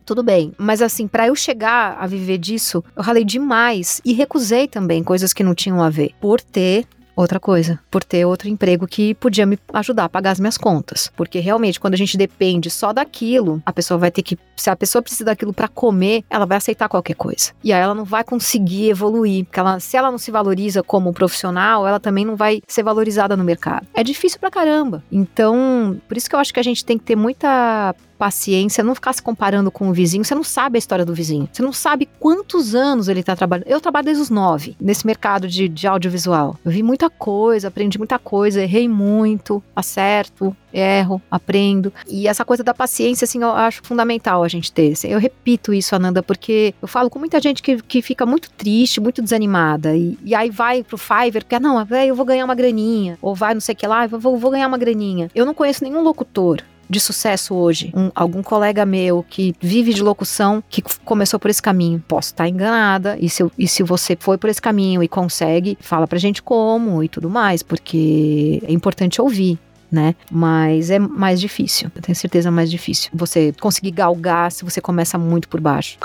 tudo 0.04 0.22
bem. 0.22 0.52
Mas 0.58 0.82
assim, 0.82 1.06
para 1.06 1.26
eu 1.26 1.34
chegar 1.34 1.96
a 1.98 2.06
viver 2.06 2.38
disso, 2.38 2.82
eu 2.96 3.02
ralei 3.02 3.24
demais 3.24 4.00
e 4.04 4.12
recusei 4.12 4.68
também 4.68 5.02
coisas 5.02 5.32
que 5.32 5.44
não 5.44 5.54
tinham 5.54 5.82
a 5.82 5.90
ver. 5.90 6.12
Por 6.20 6.40
ter 6.40 6.86
outra 7.20 7.38
coisa, 7.38 7.78
por 7.90 8.02
ter 8.02 8.24
outro 8.24 8.48
emprego 8.48 8.86
que 8.86 9.14
podia 9.14 9.46
me 9.46 9.58
ajudar 9.72 10.04
a 10.04 10.08
pagar 10.08 10.30
as 10.30 10.40
minhas 10.40 10.56
contas. 10.56 11.10
Porque 11.16 11.38
realmente, 11.38 11.78
quando 11.78 11.94
a 11.94 11.96
gente 11.96 12.16
depende 12.16 12.70
só 12.70 12.92
daquilo, 12.92 13.62
a 13.64 13.72
pessoa 13.72 13.98
vai 13.98 14.10
ter 14.10 14.22
que. 14.22 14.38
Se 14.56 14.70
a 14.70 14.76
pessoa 14.76 15.02
precisa 15.02 15.24
daquilo 15.24 15.52
para 15.52 15.68
comer, 15.68 16.24
ela 16.28 16.46
vai 16.46 16.56
aceitar 16.56 16.88
qualquer 16.88 17.14
coisa. 17.14 17.52
E 17.62 17.72
aí 17.72 17.80
ela 17.80 17.94
não 17.94 18.04
vai 18.04 18.24
conseguir 18.24 18.90
evoluir. 18.90 19.44
Porque 19.44 19.60
ela, 19.60 19.80
se 19.80 19.96
ela 19.96 20.10
não 20.10 20.18
se 20.18 20.30
valoriza 20.30 20.82
como 20.82 21.12
profissional, 21.12 21.86
ela 21.86 22.00
também 22.00 22.24
não 22.24 22.36
vai 22.36 22.62
ser 22.66 22.82
valorizada 22.82 23.36
no 23.36 23.44
mercado. 23.44 23.86
É 23.94 24.02
difícil 24.02 24.38
pra 24.38 24.50
caramba. 24.50 25.02
Então, 25.10 26.00
por 26.08 26.16
isso 26.16 26.28
que 26.28 26.34
eu 26.34 26.40
acho 26.40 26.52
que 26.52 26.60
a 26.60 26.64
gente 26.64 26.84
tem 26.84 26.98
que 26.98 27.04
ter 27.04 27.16
muita 27.16 27.94
paciência, 28.20 28.84
não 28.84 28.94
ficar 28.94 29.14
se 29.14 29.22
comparando 29.22 29.70
com 29.70 29.88
o 29.88 29.94
vizinho. 29.94 30.22
Você 30.22 30.34
não 30.34 30.44
sabe 30.44 30.76
a 30.76 30.78
história 30.78 31.06
do 31.06 31.14
vizinho. 31.14 31.48
Você 31.50 31.62
não 31.62 31.72
sabe 31.72 32.06
quantos 32.18 32.74
anos 32.74 33.08
ele 33.08 33.20
está 33.20 33.34
trabalhando. 33.34 33.66
Eu 33.66 33.80
trabalho 33.80 34.04
desde 34.04 34.22
os 34.22 34.28
nove 34.28 34.76
nesse 34.78 35.06
mercado 35.06 35.48
de, 35.48 35.66
de 35.66 35.86
audiovisual. 35.86 36.54
Eu 36.62 36.70
vi 36.70 36.82
muita 36.82 37.08
coisa, 37.08 37.68
aprendi 37.68 37.96
muita 37.96 38.18
coisa, 38.18 38.62
errei 38.62 38.86
muito, 38.86 39.62
acerto, 39.74 40.54
erro, 40.70 41.22
aprendo. 41.30 41.90
E 42.06 42.28
essa 42.28 42.44
coisa 42.44 42.62
da 42.62 42.74
paciência, 42.74 43.24
assim, 43.24 43.40
eu 43.40 43.52
acho 43.52 43.80
fundamental 43.82 44.44
a 44.44 44.48
gente 44.48 44.70
ter. 44.70 44.92
Eu 45.04 45.18
repito 45.18 45.72
isso, 45.72 45.96
Ananda, 45.96 46.22
porque 46.22 46.74
eu 46.82 46.86
falo 46.86 47.08
com 47.08 47.18
muita 47.18 47.40
gente 47.40 47.62
que, 47.62 47.80
que 47.80 48.02
fica 48.02 48.26
muito 48.26 48.50
triste, 48.50 49.00
muito 49.00 49.22
desanimada. 49.22 49.96
E, 49.96 50.18
e 50.22 50.34
aí 50.34 50.50
vai 50.50 50.82
pro 50.82 50.98
Fiverr, 50.98 51.42
porque, 51.42 51.54
ah, 51.54 51.60
não, 51.60 51.86
eu 52.06 52.14
vou 52.14 52.26
ganhar 52.26 52.44
uma 52.44 52.54
graninha. 52.54 53.16
Ou 53.22 53.34
vai 53.34 53.54
não 53.54 53.62
sei 53.62 53.74
o 53.74 53.78
que 53.78 53.86
lá, 53.86 54.06
vou, 54.06 54.36
vou 54.36 54.50
ganhar 54.50 54.68
uma 54.68 54.76
graninha. 54.76 55.30
Eu 55.34 55.46
não 55.46 55.54
conheço 55.54 55.82
nenhum 55.82 56.02
locutor 56.02 56.62
de 56.90 56.98
sucesso 56.98 57.54
hoje? 57.54 57.92
Um, 57.94 58.10
algum 58.14 58.42
colega 58.42 58.84
meu 58.84 59.24
que 59.28 59.54
vive 59.60 59.94
de 59.94 60.02
locução 60.02 60.62
que 60.68 60.82
começou 61.04 61.38
por 61.38 61.48
esse 61.48 61.62
caminho? 61.62 62.02
Posso 62.06 62.30
estar 62.30 62.48
enganada, 62.48 63.16
e 63.20 63.30
se, 63.30 63.48
e 63.56 63.68
se 63.68 63.82
você 63.84 64.16
foi 64.18 64.36
por 64.36 64.50
esse 64.50 64.60
caminho 64.60 65.02
e 65.02 65.08
consegue, 65.08 65.78
fala 65.80 66.06
pra 66.06 66.18
gente 66.18 66.42
como 66.42 67.02
e 67.02 67.08
tudo 67.08 67.30
mais, 67.30 67.62
porque 67.62 68.60
é 68.66 68.72
importante 68.72 69.22
ouvir 69.22 69.58
né? 69.90 70.14
Mas 70.30 70.88
é 70.88 71.00
mais 71.00 71.40
difícil, 71.40 71.90
eu 71.96 72.00
tenho 72.00 72.14
certeza 72.14 72.48
mais 72.48 72.70
difícil. 72.70 73.10
Você 73.12 73.52
conseguir 73.60 73.90
galgar 73.90 74.52
se 74.52 74.64
você 74.64 74.80
começa 74.80 75.18
muito 75.18 75.48
por 75.48 75.60
baixo. 75.60 75.98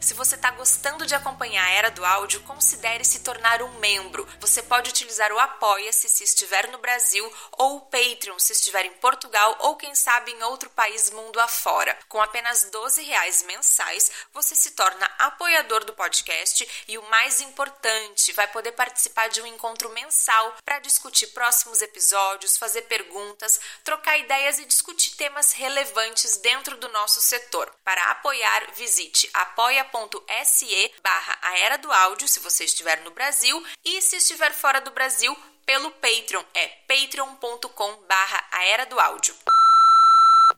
Se 0.00 0.14
você 0.14 0.36
está 0.36 0.50
gostando 0.52 1.04
de 1.04 1.14
acompanhar 1.14 1.64
a 1.64 1.70
Era 1.70 1.90
do 1.90 2.04
Áudio, 2.04 2.40
considere 2.42 3.04
se 3.04 3.20
tornar 3.20 3.60
um 3.62 3.78
membro. 3.78 4.26
Você 4.40 4.62
pode 4.62 4.90
utilizar 4.90 5.32
o 5.32 5.38
Apoia-se 5.38 6.08
se 6.08 6.22
estiver 6.22 6.68
no 6.68 6.78
Brasil 6.78 7.30
ou 7.52 7.76
o 7.76 7.80
Patreon 7.80 8.38
se 8.38 8.52
estiver 8.52 8.84
em 8.86 8.92
Portugal 8.94 9.56
ou 9.60 9.76
quem 9.76 9.94
sabe 9.94 10.30
em 10.30 10.42
outro 10.44 10.70
país 10.70 11.10
mundo 11.10 11.40
afora. 11.40 11.98
Com 12.08 12.22
apenas 12.22 12.64
12 12.70 13.02
reais 13.02 13.42
mensais, 13.42 14.10
você 14.32 14.54
se 14.54 14.70
torna 14.70 15.04
apoiador 15.18 15.84
do 15.84 15.92
podcast 15.92 16.66
e 16.86 16.96
o 16.96 17.10
mais 17.10 17.40
importante, 17.40 18.32
vai 18.32 18.46
poder 18.46 18.72
participar 18.72 19.28
de 19.28 19.42
um 19.42 19.46
encontro 19.46 19.90
mensal 19.90 20.56
para 20.64 20.78
discutir 20.78 21.28
próximos 21.28 21.82
episódios, 21.82 22.56
fazer 22.56 22.82
perguntas, 22.82 23.60
trocar 23.82 24.16
ideias 24.16 24.58
e 24.60 24.64
discutir 24.64 25.16
temas 25.16 25.52
relevantes 25.52 26.36
dentro 26.36 26.76
do 26.76 26.88
nosso 26.90 27.20
setor. 27.20 27.70
Para 27.84 28.12
apoiar, 28.12 28.72
visite 28.74 29.28
apoia.com 29.34 29.87
apoia.se 29.88 30.92
barra 31.02 31.38
a 31.42 31.58
Era 31.58 31.78
do 31.78 31.90
Áudio, 31.90 32.28
se 32.28 32.40
você 32.40 32.64
estiver 32.64 33.00
no 33.02 33.10
Brasil, 33.10 33.62
e 33.84 34.00
se 34.02 34.16
estiver 34.16 34.52
fora 34.52 34.80
do 34.80 34.90
Brasil, 34.90 35.36
pelo 35.64 35.90
Patreon, 35.90 36.42
é 36.54 36.68
patreon.com 36.86 37.96
barra 38.08 38.48
a 38.52 38.64
Era 38.64 38.86
do 38.86 39.00
Áudio. 39.00 39.34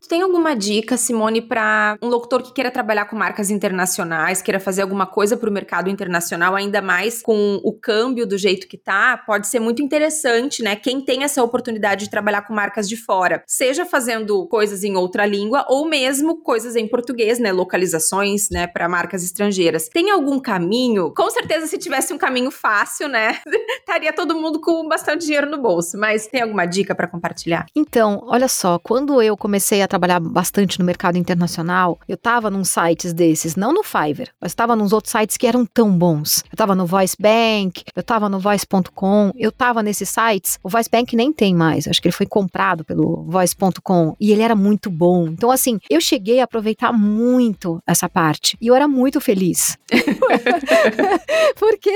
Tem 0.09 0.23
alguma 0.23 0.57
dica, 0.57 0.97
Simone, 0.97 1.43
para 1.43 1.97
um 2.03 2.09
locutor 2.09 2.43
que 2.43 2.53
queira 2.53 2.71
trabalhar 2.71 3.05
com 3.05 3.15
marcas 3.15 3.51
internacionais, 3.51 4.43
queira 4.43 4.59
fazer 4.59 4.83
alguma 4.83 5.07
coisa 5.07 5.37
para 5.37 5.49
o 5.49 5.53
mercado 5.53 5.89
internacional, 5.91 6.57
ainda 6.57 6.83
mais 6.83 7.23
com 7.23 7.61
o 7.63 7.73
câmbio 7.73 8.27
do 8.27 8.37
jeito 8.37 8.67
que 8.67 8.79
tá? 8.79 9.17
Pode 9.19 9.47
ser 9.47 9.61
muito 9.61 9.83
interessante, 9.83 10.63
né? 10.63 10.75
Quem 10.75 11.01
tem 11.01 11.23
essa 11.23 11.43
oportunidade 11.43 12.05
de 12.05 12.11
trabalhar 12.11 12.43
com 12.43 12.55
marcas 12.55 12.89
de 12.89 12.97
fora, 12.97 13.45
seja 13.47 13.85
fazendo 13.85 14.47
coisas 14.49 14.83
em 14.83 14.97
outra 14.97 15.27
língua 15.27 15.65
ou 15.69 15.87
mesmo 15.87 16.43
coisas 16.43 16.77
em 16.77 16.89
português, 16.89 17.39
né? 17.39 17.53
Localizações, 17.53 18.49
né, 18.51 18.67
para 18.67 18.89
marcas 18.89 19.23
estrangeiras. 19.23 19.89
Tem 19.89 20.11
algum 20.11 20.41
caminho? 20.41 21.13
Com 21.15 21.31
certeza, 21.31 21.67
se 21.67 21.79
tivesse 21.79 22.13
um 22.13 22.19
caminho 22.19 22.51
fácil, 22.51 23.07
né, 23.07 23.39
estaria 23.79 24.13
todo 24.13 24.35
mundo 24.35 24.61
com 24.61 24.89
bastante 24.89 25.25
dinheiro 25.27 25.49
no 25.49 25.59
bolso. 25.61 25.99
Mas 25.99 26.27
tem 26.27 26.43
alguma 26.43 26.65
dica 26.65 26.95
para 26.95 27.07
compartilhar? 27.07 27.67
Então, 27.77 28.23
olha 28.25 28.49
só, 28.49 28.79
quando 28.79 29.21
eu 29.23 29.37
comecei 29.37 29.83
a 29.83 29.89
trabalhar 29.91 30.21
bastante 30.21 30.79
no 30.79 30.85
mercado 30.85 31.19
internacional, 31.19 31.99
eu 32.09 32.15
estava 32.15 32.49
num 32.49 32.65
sites 32.65 33.13
desses, 33.13 33.57
não 33.57 33.75
no 33.75 33.83
Fiverr, 33.83 34.31
mas 34.41 34.53
estava 34.53 34.75
nos 34.75 34.93
outros 34.93 35.13
sites 35.13 35.37
que 35.37 35.47
eram 35.47 35.67
tão 35.67 35.91
bons. 35.91 36.43
Eu 36.45 36.55
estava 36.55 36.75
no 36.75 36.87
Voice 36.87 37.17
Bank, 37.19 37.85
eu 37.95 38.01
estava 38.01 38.29
no 38.29 38.39
Voice.com, 38.39 39.33
eu 39.37 39.51
estava 39.51 39.83
nesses 39.83 40.09
sites. 40.09 40.59
O 40.63 40.69
Voice 40.69 40.89
Bank 40.91 41.15
nem 41.15 41.33
tem 41.33 41.55
mais, 41.55 41.87
acho 41.87 42.01
que 42.01 42.09
ele 42.09 42.17
foi 42.17 42.27
comprado 42.27 42.85
pelo 42.85 43.25
Voice.com 43.29 44.17
e 44.19 44.33
ele 44.33 44.43
era 44.43 44.55
muito 44.55 44.89
bom. 44.89 45.27
Então, 45.29 45.51
assim, 45.51 45.79
eu 45.91 46.01
cheguei 46.01 46.41
a 46.41 46.45
aproveitar 46.45 46.93
muito 46.93 47.83
essa 47.87 48.09
parte 48.09 48.57
e 48.61 48.69
eu 48.69 48.75
era 48.75 48.87
muito 48.87 49.21
feliz. 49.21 49.77
Porque 51.59 51.91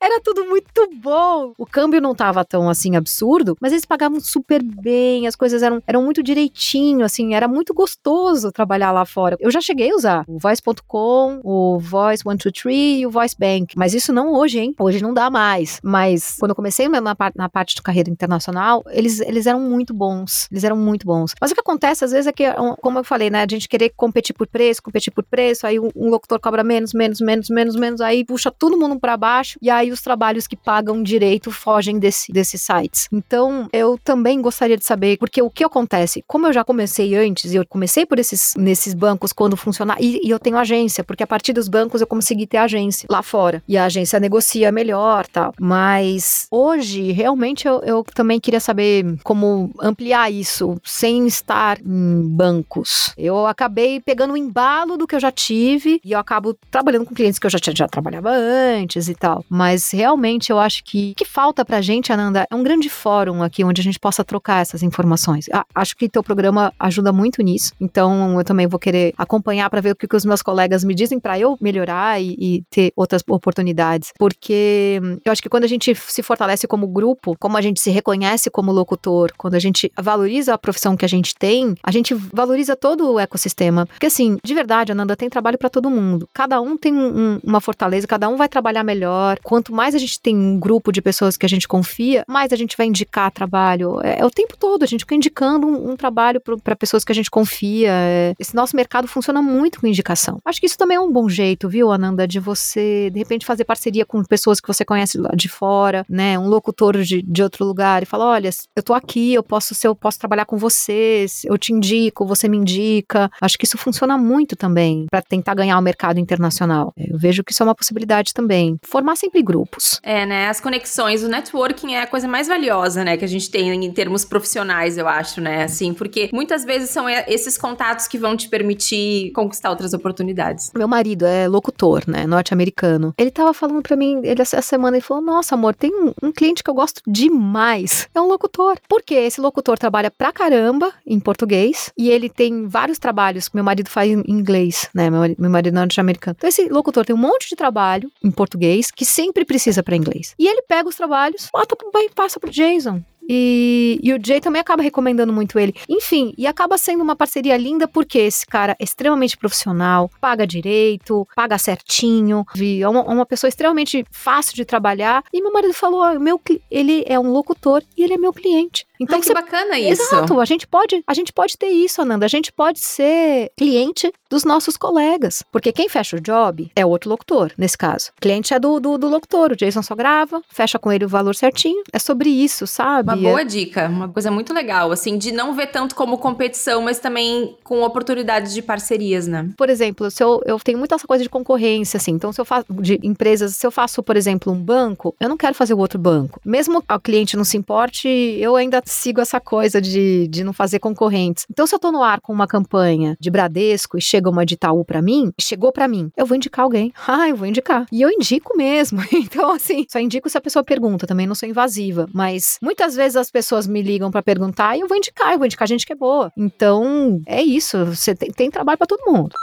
era 0.00 0.20
tudo 0.20 0.44
muito 0.44 0.88
bom. 0.94 1.52
O 1.58 1.66
câmbio 1.66 2.00
não 2.00 2.12
estava 2.12 2.44
tão 2.44 2.68
assim 2.68 2.96
absurdo, 2.96 3.56
mas 3.60 3.72
eles 3.72 3.84
pagavam 3.84 4.20
super 4.20 4.62
bem, 4.62 5.26
as 5.26 5.36
coisas 5.36 5.62
eram, 5.62 5.82
eram 5.86 6.02
muito 6.02 6.22
direitinho, 6.22 7.04
assim, 7.04 7.34
era 7.38 7.48
muito 7.48 7.72
gostoso 7.72 8.52
trabalhar 8.52 8.92
lá 8.92 9.04
fora. 9.04 9.36
Eu 9.40 9.50
já 9.50 9.60
cheguei 9.60 9.90
a 9.90 9.94
usar 9.94 10.24
o 10.28 10.38
Voice.com, 10.38 11.40
o 11.42 11.78
Voice 11.78 12.22
123 12.22 13.00
e 13.00 13.06
o 13.06 13.10
Voice 13.10 13.36
Bank, 13.38 13.74
mas 13.76 13.94
isso 13.94 14.12
não 14.12 14.32
hoje, 14.34 14.58
hein? 14.58 14.74
Hoje 14.78 15.02
não 15.02 15.14
dá 15.14 15.30
mais. 15.30 15.80
Mas 15.82 16.36
quando 16.38 16.50
eu 16.50 16.56
comecei 16.56 16.88
na, 16.88 17.00
na 17.00 17.48
parte 17.48 17.74
de 17.74 17.82
carreira 17.82 18.10
internacional, 18.10 18.82
eles, 18.90 19.20
eles 19.20 19.46
eram 19.46 19.60
muito 19.60 19.94
bons. 19.94 20.48
Eles 20.50 20.64
eram 20.64 20.76
muito 20.76 21.06
bons. 21.06 21.34
Mas 21.40 21.50
o 21.50 21.54
que 21.54 21.60
acontece 21.60 22.04
às 22.04 22.10
vezes 22.10 22.26
é 22.26 22.32
que, 22.32 22.44
como 22.80 22.98
eu 22.98 23.04
falei, 23.04 23.30
né, 23.30 23.42
a 23.42 23.46
gente 23.48 23.68
querer 23.68 23.90
competir 23.96 24.34
por 24.34 24.46
preço, 24.46 24.82
competir 24.82 25.12
por 25.12 25.24
preço, 25.24 25.66
aí 25.66 25.78
um, 25.78 25.90
um 25.94 26.08
locutor 26.08 26.40
cobra 26.40 26.64
menos, 26.64 26.92
menos, 26.92 27.20
menos, 27.20 27.48
menos, 27.48 27.76
menos, 27.76 28.00
aí 28.00 28.24
puxa 28.24 28.50
todo 28.50 28.78
mundo 28.78 28.98
para 28.98 29.16
baixo 29.16 29.58
e 29.62 29.70
aí 29.70 29.90
os 29.90 30.02
trabalhos 30.02 30.46
que 30.46 30.56
pagam 30.56 31.02
direito 31.02 31.50
fogem 31.50 31.98
desse, 31.98 32.32
desses 32.32 32.60
sites. 32.62 33.08
Então, 33.12 33.68
eu 33.72 33.98
também 34.02 34.40
gostaria 34.40 34.76
de 34.76 34.84
saber, 34.84 35.18
porque 35.18 35.40
o 35.42 35.50
que 35.50 35.64
acontece? 35.64 36.24
Como 36.26 36.46
eu 36.46 36.52
já 36.52 36.64
comecei 36.64 37.14
antes, 37.14 37.27
antes, 37.28 37.52
e 37.52 37.56
eu 37.56 37.66
comecei 37.66 38.06
por 38.06 38.18
esses 38.18 38.54
nesses 38.56 38.94
bancos 38.94 39.32
quando 39.32 39.56
funcionar, 39.56 39.96
e, 40.00 40.20
e, 40.24 40.30
eu 40.30 40.38
tenho 40.38 40.56
agência, 40.56 41.04
porque 41.04 41.22
a 41.22 41.26
partir 41.26 41.52
dos 41.52 41.68
bancos 41.68 42.00
eu 42.00 42.06
consegui 42.06 42.46
ter 42.46 42.58
agência 42.58 43.06
lá 43.10 43.22
fora. 43.22 43.62
E 43.68 43.76
a 43.76 43.84
agência 43.84 44.18
negocia 44.18 44.72
melhor 44.72 45.26
tal. 45.26 45.52
Mas 45.60 46.46
hoje, 46.50 47.12
realmente, 47.12 47.66
eu, 47.66 47.80
eu 47.82 48.04
também 48.14 48.40
queria 48.40 48.60
saber 48.60 49.18
como 49.22 49.70
ampliar 49.80 50.30
isso 50.30 50.76
sem 50.84 51.26
estar 51.26 51.78
em 51.80 52.22
bancos. 52.28 53.12
Eu 53.16 53.46
acabei 53.46 54.00
pegando 54.00 54.34
o 54.34 54.36
embalo 54.36 54.96
do 54.96 55.06
que 55.06 55.14
eu 55.14 55.20
já 55.20 55.30
tive 55.30 56.00
e 56.04 56.12
eu 56.12 56.18
acabo 56.18 56.56
trabalhando 56.70 57.06
com 57.06 57.14
clientes 57.14 57.38
que 57.38 57.46
eu 57.46 57.50
já, 57.50 57.58
já 57.74 57.88
trabalhava 57.88 58.30
antes 58.30 59.08
e 59.08 59.14
tal. 59.14 59.44
Mas 59.48 59.90
realmente 59.90 60.50
eu 60.50 60.58
acho 60.58 60.84
que 60.84 61.12
o 61.12 61.14
que 61.14 61.24
falta 61.24 61.64
pra 61.64 61.80
gente, 61.80 62.12
Ananda, 62.12 62.46
é 62.50 62.54
um 62.54 62.62
grande 62.62 62.88
fórum 62.88 63.42
aqui 63.42 63.64
onde 63.64 63.80
a 63.80 63.84
gente 63.84 63.98
possa 63.98 64.24
trocar 64.24 64.62
essas 64.62 64.82
informações. 64.82 65.46
acho 65.74 65.96
que 65.96 66.08
teu 66.08 66.22
programa 66.22 66.72
ajuda 66.78 67.12
muito 67.12 67.17
nisso. 67.42 67.72
Então, 67.80 68.38
eu 68.38 68.44
também 68.44 68.66
vou 68.66 68.78
querer 68.78 69.14
acompanhar 69.16 69.68
para 69.70 69.80
ver 69.80 69.92
o 69.92 69.96
que, 69.96 70.06
que, 70.06 70.16
os 70.16 70.24
meus 70.24 70.42
colegas 70.42 70.84
me 70.84 70.94
dizem 70.94 71.18
para 71.18 71.38
eu 71.38 71.56
melhorar 71.60 72.20
e, 72.20 72.36
e, 72.38 72.62
ter 72.70 72.92
outras 72.96 73.22
oportunidades. 73.28 74.12
Porque 74.18 75.00
eu 75.24 75.32
acho 75.32 75.42
que 75.42 75.48
quando 75.48 75.64
a 75.64 75.68
gente 75.68 75.94
se 75.94 76.22
fortalece 76.22 76.66
como 76.66 76.86
grupo, 76.86 77.36
como 77.38 77.56
a 77.56 77.60
gente 77.60 77.80
se 77.80 77.90
reconhece 77.90 78.50
como 78.50 78.72
locutor, 78.72 79.32
quando 79.36 79.54
a 79.54 79.58
gente 79.58 79.90
valoriza 79.96 80.54
a 80.54 80.58
profissão 80.58 80.96
que 80.96 81.04
a 81.04 81.08
gente 81.08 81.34
tem, 81.34 81.74
a 81.82 81.90
gente 81.90 82.14
valoriza 82.14 82.76
todo 82.76 83.12
o 83.12 83.20
ecossistema. 83.20 83.86
Porque, 83.86 84.06
assim, 84.06 84.38
de 84.42 84.54
verdade, 84.54 84.92
Ananda, 84.92 85.16
tem 85.16 85.28
trabalho 85.28 85.58
para 85.58 85.70
todo 85.70 85.90
mundo. 85.90 86.28
Cada 86.32 86.60
um 86.60 86.76
tem 86.76 86.92
um, 86.94 87.40
uma 87.42 87.60
fortaleza, 87.60 88.06
cada 88.06 88.28
um 88.28 88.36
vai 88.36 88.48
trabalhar 88.48 88.82
melhor. 88.82 89.38
Quanto 89.42 89.72
mais 89.72 89.94
a 89.94 89.98
gente 89.98 90.20
tem 90.20 90.36
um 90.36 90.58
grupo 90.58 90.92
de 90.92 91.00
pessoas 91.00 91.36
que 91.36 91.46
a 91.46 91.48
gente 91.48 91.68
confia, 91.68 92.24
mais 92.28 92.52
a 92.52 92.56
gente 92.56 92.76
vai 92.76 92.86
indicar 92.86 93.30
trabalho. 93.30 94.00
É, 94.02 94.20
é 94.20 94.24
o 94.24 94.30
tempo 94.30 94.56
todo, 94.56 94.82
a 94.82 94.86
gente 94.86 95.00
fica 95.00 95.14
indicando 95.14 95.66
um, 95.66 95.90
um 95.92 95.96
trabalho 95.96 96.40
para 96.40 96.76
pessoas 96.76 97.04
que 97.04 97.07
a 97.12 97.14
gente 97.14 97.30
confia. 97.30 97.90
É, 97.90 98.34
esse 98.38 98.54
nosso 98.54 98.76
mercado 98.76 99.08
funciona 99.08 99.42
muito 99.42 99.80
com 99.80 99.86
indicação. 99.86 100.38
Acho 100.44 100.60
que 100.60 100.66
isso 100.66 100.78
também 100.78 100.96
é 100.96 101.00
um 101.00 101.12
bom 101.12 101.28
jeito, 101.28 101.68
viu, 101.68 101.90
Ananda, 101.90 102.26
de 102.26 102.40
você, 102.40 103.10
de 103.10 103.18
repente, 103.18 103.46
fazer 103.46 103.64
parceria 103.64 104.04
com 104.04 104.22
pessoas 104.24 104.60
que 104.60 104.68
você 104.68 104.84
conhece 104.84 105.18
lá 105.18 105.30
de 105.34 105.48
fora, 105.48 106.04
né? 106.08 106.38
Um 106.38 106.48
locutor 106.48 106.98
de, 107.02 107.22
de 107.22 107.42
outro 107.42 107.64
lugar 107.64 108.02
e 108.02 108.06
fala: 108.06 108.26
olha, 108.26 108.50
eu 108.76 108.82
tô 108.82 108.94
aqui, 108.94 109.34
eu 109.34 109.42
posso 109.42 109.74
ser, 109.74 109.88
eu 109.88 109.94
posso 109.94 110.18
trabalhar 110.18 110.44
com 110.44 110.56
você, 110.56 111.26
eu 111.44 111.58
te 111.58 111.72
indico, 111.72 112.26
você 112.26 112.48
me 112.48 112.56
indica. 112.56 113.30
Acho 113.40 113.58
que 113.58 113.64
isso 113.64 113.78
funciona 113.78 114.16
muito 114.16 114.56
também 114.56 115.06
para 115.10 115.22
tentar 115.22 115.54
ganhar 115.54 115.78
o 115.78 115.82
mercado 115.82 116.18
internacional. 116.18 116.92
Eu 116.96 117.18
vejo 117.18 117.42
que 117.44 117.52
isso 117.52 117.62
é 117.62 117.66
uma 117.66 117.74
possibilidade 117.74 118.32
também. 118.32 118.78
Formar 118.84 119.16
sempre 119.16 119.42
grupos. 119.42 120.00
É, 120.02 120.24
né? 120.26 120.48
As 120.48 120.60
conexões, 120.60 121.22
o 121.22 121.28
networking 121.28 121.94
é 121.94 122.02
a 122.02 122.06
coisa 122.06 122.28
mais 122.28 122.48
valiosa, 122.48 123.04
né, 123.04 123.16
que 123.16 123.24
a 123.24 123.28
gente 123.28 123.50
tem 123.50 123.68
em 123.72 123.92
termos 123.92 124.24
profissionais, 124.24 124.98
eu 124.98 125.08
acho, 125.08 125.40
né? 125.40 125.64
Assim, 125.64 125.92
porque 125.94 126.28
muitas 126.32 126.64
vezes 126.64 126.87
são 126.88 127.08
esses 127.08 127.56
contatos 127.56 128.06
que 128.06 128.18
vão 128.18 128.36
te 128.36 128.48
permitir 128.48 129.30
conquistar 129.32 129.70
outras 129.70 129.92
oportunidades. 129.92 130.70
Meu 130.74 130.88
marido 130.88 131.26
é 131.26 131.48
locutor, 131.48 132.04
né, 132.06 132.26
norte-americano. 132.26 133.14
Ele 133.16 133.30
tava 133.30 133.52
falando 133.54 133.82
para 133.82 133.96
mim, 133.96 134.20
ele 134.24 134.42
essa 134.42 134.62
semana 134.62 134.96
ele 134.96 135.04
falou: 135.04 135.22
"Nossa, 135.22 135.54
amor, 135.54 135.74
tem 135.74 135.92
um, 135.92 136.12
um 136.22 136.32
cliente 136.32 136.62
que 136.62 136.70
eu 136.70 136.74
gosto 136.74 137.02
demais. 137.06 138.08
É 138.14 138.20
um 138.20 138.26
locutor. 138.26 138.78
Porque 138.88 139.14
esse 139.14 139.40
locutor 139.40 139.78
trabalha 139.78 140.10
pra 140.10 140.32
caramba 140.32 140.92
em 141.06 141.18
português 141.18 141.92
e 141.96 142.10
ele 142.10 142.28
tem 142.28 142.66
vários 142.66 142.98
trabalhos 142.98 143.48
que 143.48 143.56
meu 143.56 143.64
marido 143.64 143.88
faz 143.88 144.10
em 144.10 144.22
inglês, 144.26 144.88
né? 144.94 145.10
Meu, 145.10 145.34
meu 145.38 145.50
marido 145.50 145.74
é 145.74 145.80
norte-americano. 145.80 146.36
Então 146.38 146.48
esse 146.48 146.68
locutor 146.68 147.04
tem 147.04 147.14
um 147.14 147.18
monte 147.18 147.48
de 147.48 147.56
trabalho 147.56 148.10
em 148.22 148.30
português 148.30 148.90
que 148.90 149.04
sempre 149.04 149.44
precisa 149.44 149.82
para 149.82 149.96
inglês. 149.96 150.34
E 150.38 150.46
ele 150.46 150.62
pega 150.62 150.88
os 150.88 150.96
trabalhos, 150.96 151.48
bota, 151.52 151.76
passa 152.14 152.40
pro 152.40 152.50
Jason. 152.50 153.02
E, 153.28 154.00
e, 154.02 154.12
o 154.14 154.18
Jay 154.24 154.40
também 154.40 154.60
acaba 154.60 154.82
recomendando 154.82 155.32
muito 155.32 155.58
ele. 155.58 155.74
Enfim, 155.88 156.32
e 156.38 156.46
acaba 156.46 156.78
sendo 156.78 157.02
uma 157.02 157.14
parceria 157.14 157.56
linda 157.56 157.86
porque 157.86 158.18
esse 158.18 158.46
cara 158.46 158.74
é 158.78 158.84
extremamente 158.84 159.36
profissional, 159.36 160.10
paga 160.20 160.46
direito, 160.46 161.28
paga 161.36 161.58
certinho, 161.58 162.46
é 162.80 162.88
uma, 162.88 163.02
uma 163.02 163.26
pessoa 163.26 163.48
extremamente 163.48 164.04
fácil 164.10 164.54
de 164.54 164.64
trabalhar. 164.64 165.22
E 165.32 165.42
meu 165.42 165.52
marido 165.52 165.74
falou: 165.74 166.18
meu, 166.18 166.40
ele 166.70 167.04
é 167.06 167.20
um 167.20 167.30
locutor 167.30 167.82
e 167.96 168.02
ele 168.02 168.14
é 168.14 168.18
meu 168.18 168.32
cliente. 168.32 168.86
Então, 169.00 169.16
Ai, 169.16 169.20
que 169.20 169.26
você... 169.26 169.34
bacana 169.34 169.78
isso. 169.78 170.02
Exato, 170.02 170.38
a 170.40 170.44
gente 170.44 170.66
pode, 170.66 171.02
a 171.06 171.14
gente 171.14 171.32
pode 171.32 171.56
ter 171.56 171.68
isso, 171.68 172.02
Ananda. 172.02 172.26
A 172.26 172.28
gente 172.28 172.52
pode 172.52 172.80
ser 172.80 173.50
cliente 173.56 174.12
dos 174.30 174.44
nossos 174.44 174.76
colegas, 174.76 175.42
porque 175.50 175.72
quem 175.72 175.88
fecha 175.88 176.16
o 176.16 176.20
job 176.20 176.70
é 176.74 176.84
o 176.84 176.88
outro 176.88 177.08
locutor, 177.10 177.52
nesse 177.56 177.78
caso. 177.78 178.10
O 178.16 178.20
cliente 178.20 178.52
é 178.52 178.58
do, 178.58 178.78
do, 178.78 178.98
do 178.98 179.08
locutor, 179.08 179.52
o 179.52 179.56
Jason 179.56 179.82
só 179.82 179.94
grava, 179.94 180.42
fecha 180.50 180.78
com 180.78 180.92
ele 180.92 181.04
o 181.04 181.08
valor 181.08 181.34
certinho. 181.34 181.82
É 181.92 181.98
sobre 181.98 182.28
isso, 182.28 182.66
sabe? 182.66 183.12
Uma 183.12 183.16
boa 183.16 183.44
dica, 183.44 183.88
uma 183.88 184.08
coisa 184.08 184.30
muito 184.30 184.52
legal, 184.52 184.92
assim, 184.92 185.16
de 185.16 185.32
não 185.32 185.54
ver 185.54 185.68
tanto 185.68 185.94
como 185.94 186.18
competição, 186.18 186.82
mas 186.82 186.98
também 186.98 187.56
com 187.64 187.82
oportunidades 187.82 188.52
de 188.52 188.60
parcerias, 188.60 189.26
né? 189.26 189.48
Por 189.56 189.70
exemplo, 189.70 190.10
se 190.10 190.22
eu, 190.22 190.42
eu 190.44 190.58
tenho 190.58 190.78
muita 190.78 190.96
essa 190.98 191.06
coisa 191.06 191.22
de 191.22 191.30
concorrência, 191.30 191.96
assim, 191.96 192.12
então 192.12 192.32
se 192.32 192.40
eu 192.40 192.44
faço 192.44 192.66
de 192.80 192.98
empresas, 193.02 193.56
se 193.56 193.66
eu 193.66 193.70
faço, 193.70 194.02
por 194.02 194.16
exemplo, 194.16 194.52
um 194.52 194.60
banco, 194.60 195.14
eu 195.20 195.28
não 195.28 195.36
quero 195.36 195.54
fazer 195.54 195.74
o 195.74 195.78
outro 195.78 195.98
banco. 195.98 196.40
Mesmo 196.44 196.78
o 196.78 197.00
cliente 197.00 197.36
não 197.36 197.44
se 197.44 197.56
importe, 197.56 198.08
eu 198.08 198.56
ainda 198.56 198.82
sigo 198.88 199.20
essa 199.20 199.40
coisa 199.40 199.80
de, 199.80 200.26
de 200.28 200.42
não 200.42 200.52
fazer 200.52 200.78
concorrentes. 200.78 201.44
Então, 201.50 201.66
se 201.66 201.74
eu 201.74 201.78
tô 201.78 201.92
no 201.92 202.02
ar 202.02 202.20
com 202.20 202.32
uma 202.32 202.46
campanha 202.46 203.16
de 203.20 203.30
Bradesco 203.30 203.98
e 203.98 204.00
chega 204.00 204.30
uma 204.30 204.44
de 204.44 204.54
Itaú 204.54 204.84
para 204.84 205.02
mim, 205.02 205.32
chegou 205.40 205.72
para 205.72 205.86
mim, 205.88 206.10
eu 206.16 206.26
vou 206.26 206.36
indicar 206.36 206.64
alguém. 206.64 206.92
Ah, 207.18 207.28
eu 207.28 207.36
vou 207.36 207.48
indicar. 207.48 207.86
E 207.90 208.00
eu 208.00 208.10
indico 208.10 208.56
mesmo. 208.56 209.00
Então, 209.12 209.50
assim, 209.50 209.84
só 209.90 209.98
indico 209.98 210.28
se 210.28 210.38
a 210.38 210.40
pessoa 210.40 210.62
pergunta, 210.62 211.06
também 211.06 211.26
não 211.26 211.34
sou 211.34 211.48
invasiva. 211.48 212.06
Mas 212.14 212.58
muitas 212.62 212.94
vezes 212.94 213.16
as 213.16 213.30
pessoas 213.30 213.66
me 213.66 213.82
ligam 213.82 214.10
para 214.10 214.22
perguntar 214.22 214.76
e 214.76 214.80
eu 214.80 214.88
vou 214.88 214.96
indicar, 214.96 215.32
eu 215.32 215.38
vou 215.38 215.46
indicar 215.46 215.66
gente 215.66 215.84
que 215.84 215.92
é 215.92 215.96
boa. 215.96 216.32
Então, 216.36 217.20
é 217.26 217.42
isso. 217.42 217.84
Você 217.86 218.14
tem, 218.14 218.30
tem 218.30 218.50
trabalho 218.50 218.78
para 218.78 218.86
todo 218.86 219.10
mundo. 219.10 219.34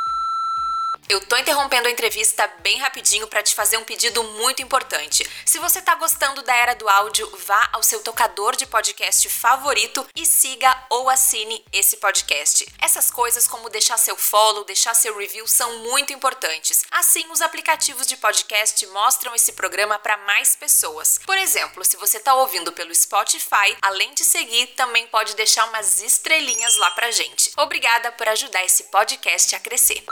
Eu 1.08 1.22
tô 1.22 1.38
interrompendo 1.38 1.88
a 1.88 1.92
entrevista 1.92 2.48
bem 2.62 2.80
rapidinho 2.80 3.28
para 3.28 3.44
te 3.44 3.54
fazer 3.54 3.78
um 3.78 3.84
pedido 3.84 4.24
muito 4.24 4.64
importante. 4.64 5.24
Se 5.46 5.60
você 5.60 5.80
tá 5.80 5.94
gostando 5.94 6.42
da 6.42 6.56
era 6.56 6.74
do 6.74 6.90
áudio, 6.90 7.30
vá 7.46 7.70
ao 7.74 7.84
seu 7.84 8.02
tocador 8.02 8.56
de 8.56 8.66
podcast 8.66 9.30
favorito 9.30 10.06
e 10.16 10.26
siga 10.26 10.76
ou 10.90 11.08
assine 11.08 11.64
esse 11.72 11.98
podcast. 11.98 12.66
Essas 12.82 13.12
coisas 13.12 13.48
como 13.48 13.70
deixar 13.70 13.98
seu 13.98 14.18
follow, 14.18 14.64
deixar 14.64 14.96
seu 14.96 15.16
review 15.16 15.48
são 15.48 15.78
muito 15.80 16.12
importantes. 16.12 16.84
Assim, 16.90 17.24
os 17.30 17.40
aplicativos 17.40 18.08
de 18.08 18.18
podcast 18.18 18.84
mostram 18.88 19.36
esse 19.36 19.52
programa 19.52 20.00
para 20.00 20.18
mais 20.18 20.56
pessoas. 20.56 21.20
Por 21.24 21.38
exemplo, 21.38 21.86
se 21.86 21.98
você 21.98 22.20
tá 22.20 22.34
ouvindo 22.34 22.72
pelo 22.72 22.94
Spotify, 22.96 23.78
além 23.80 24.12
de 24.16 24.26
seguir, 24.26 24.68
também 24.76 25.06
pode 25.08 25.36
deixar 25.36 25.66
umas 25.66 26.02
estrelinhas 26.02 26.76
lá 26.78 26.90
pra 26.92 27.12
gente. 27.12 27.52
Obrigada 27.58 28.12
por 28.12 28.28
ajudar 28.28 28.66
esse 28.66 28.86
podcast 28.86 29.56
a 29.56 29.60
crescer. 29.60 30.04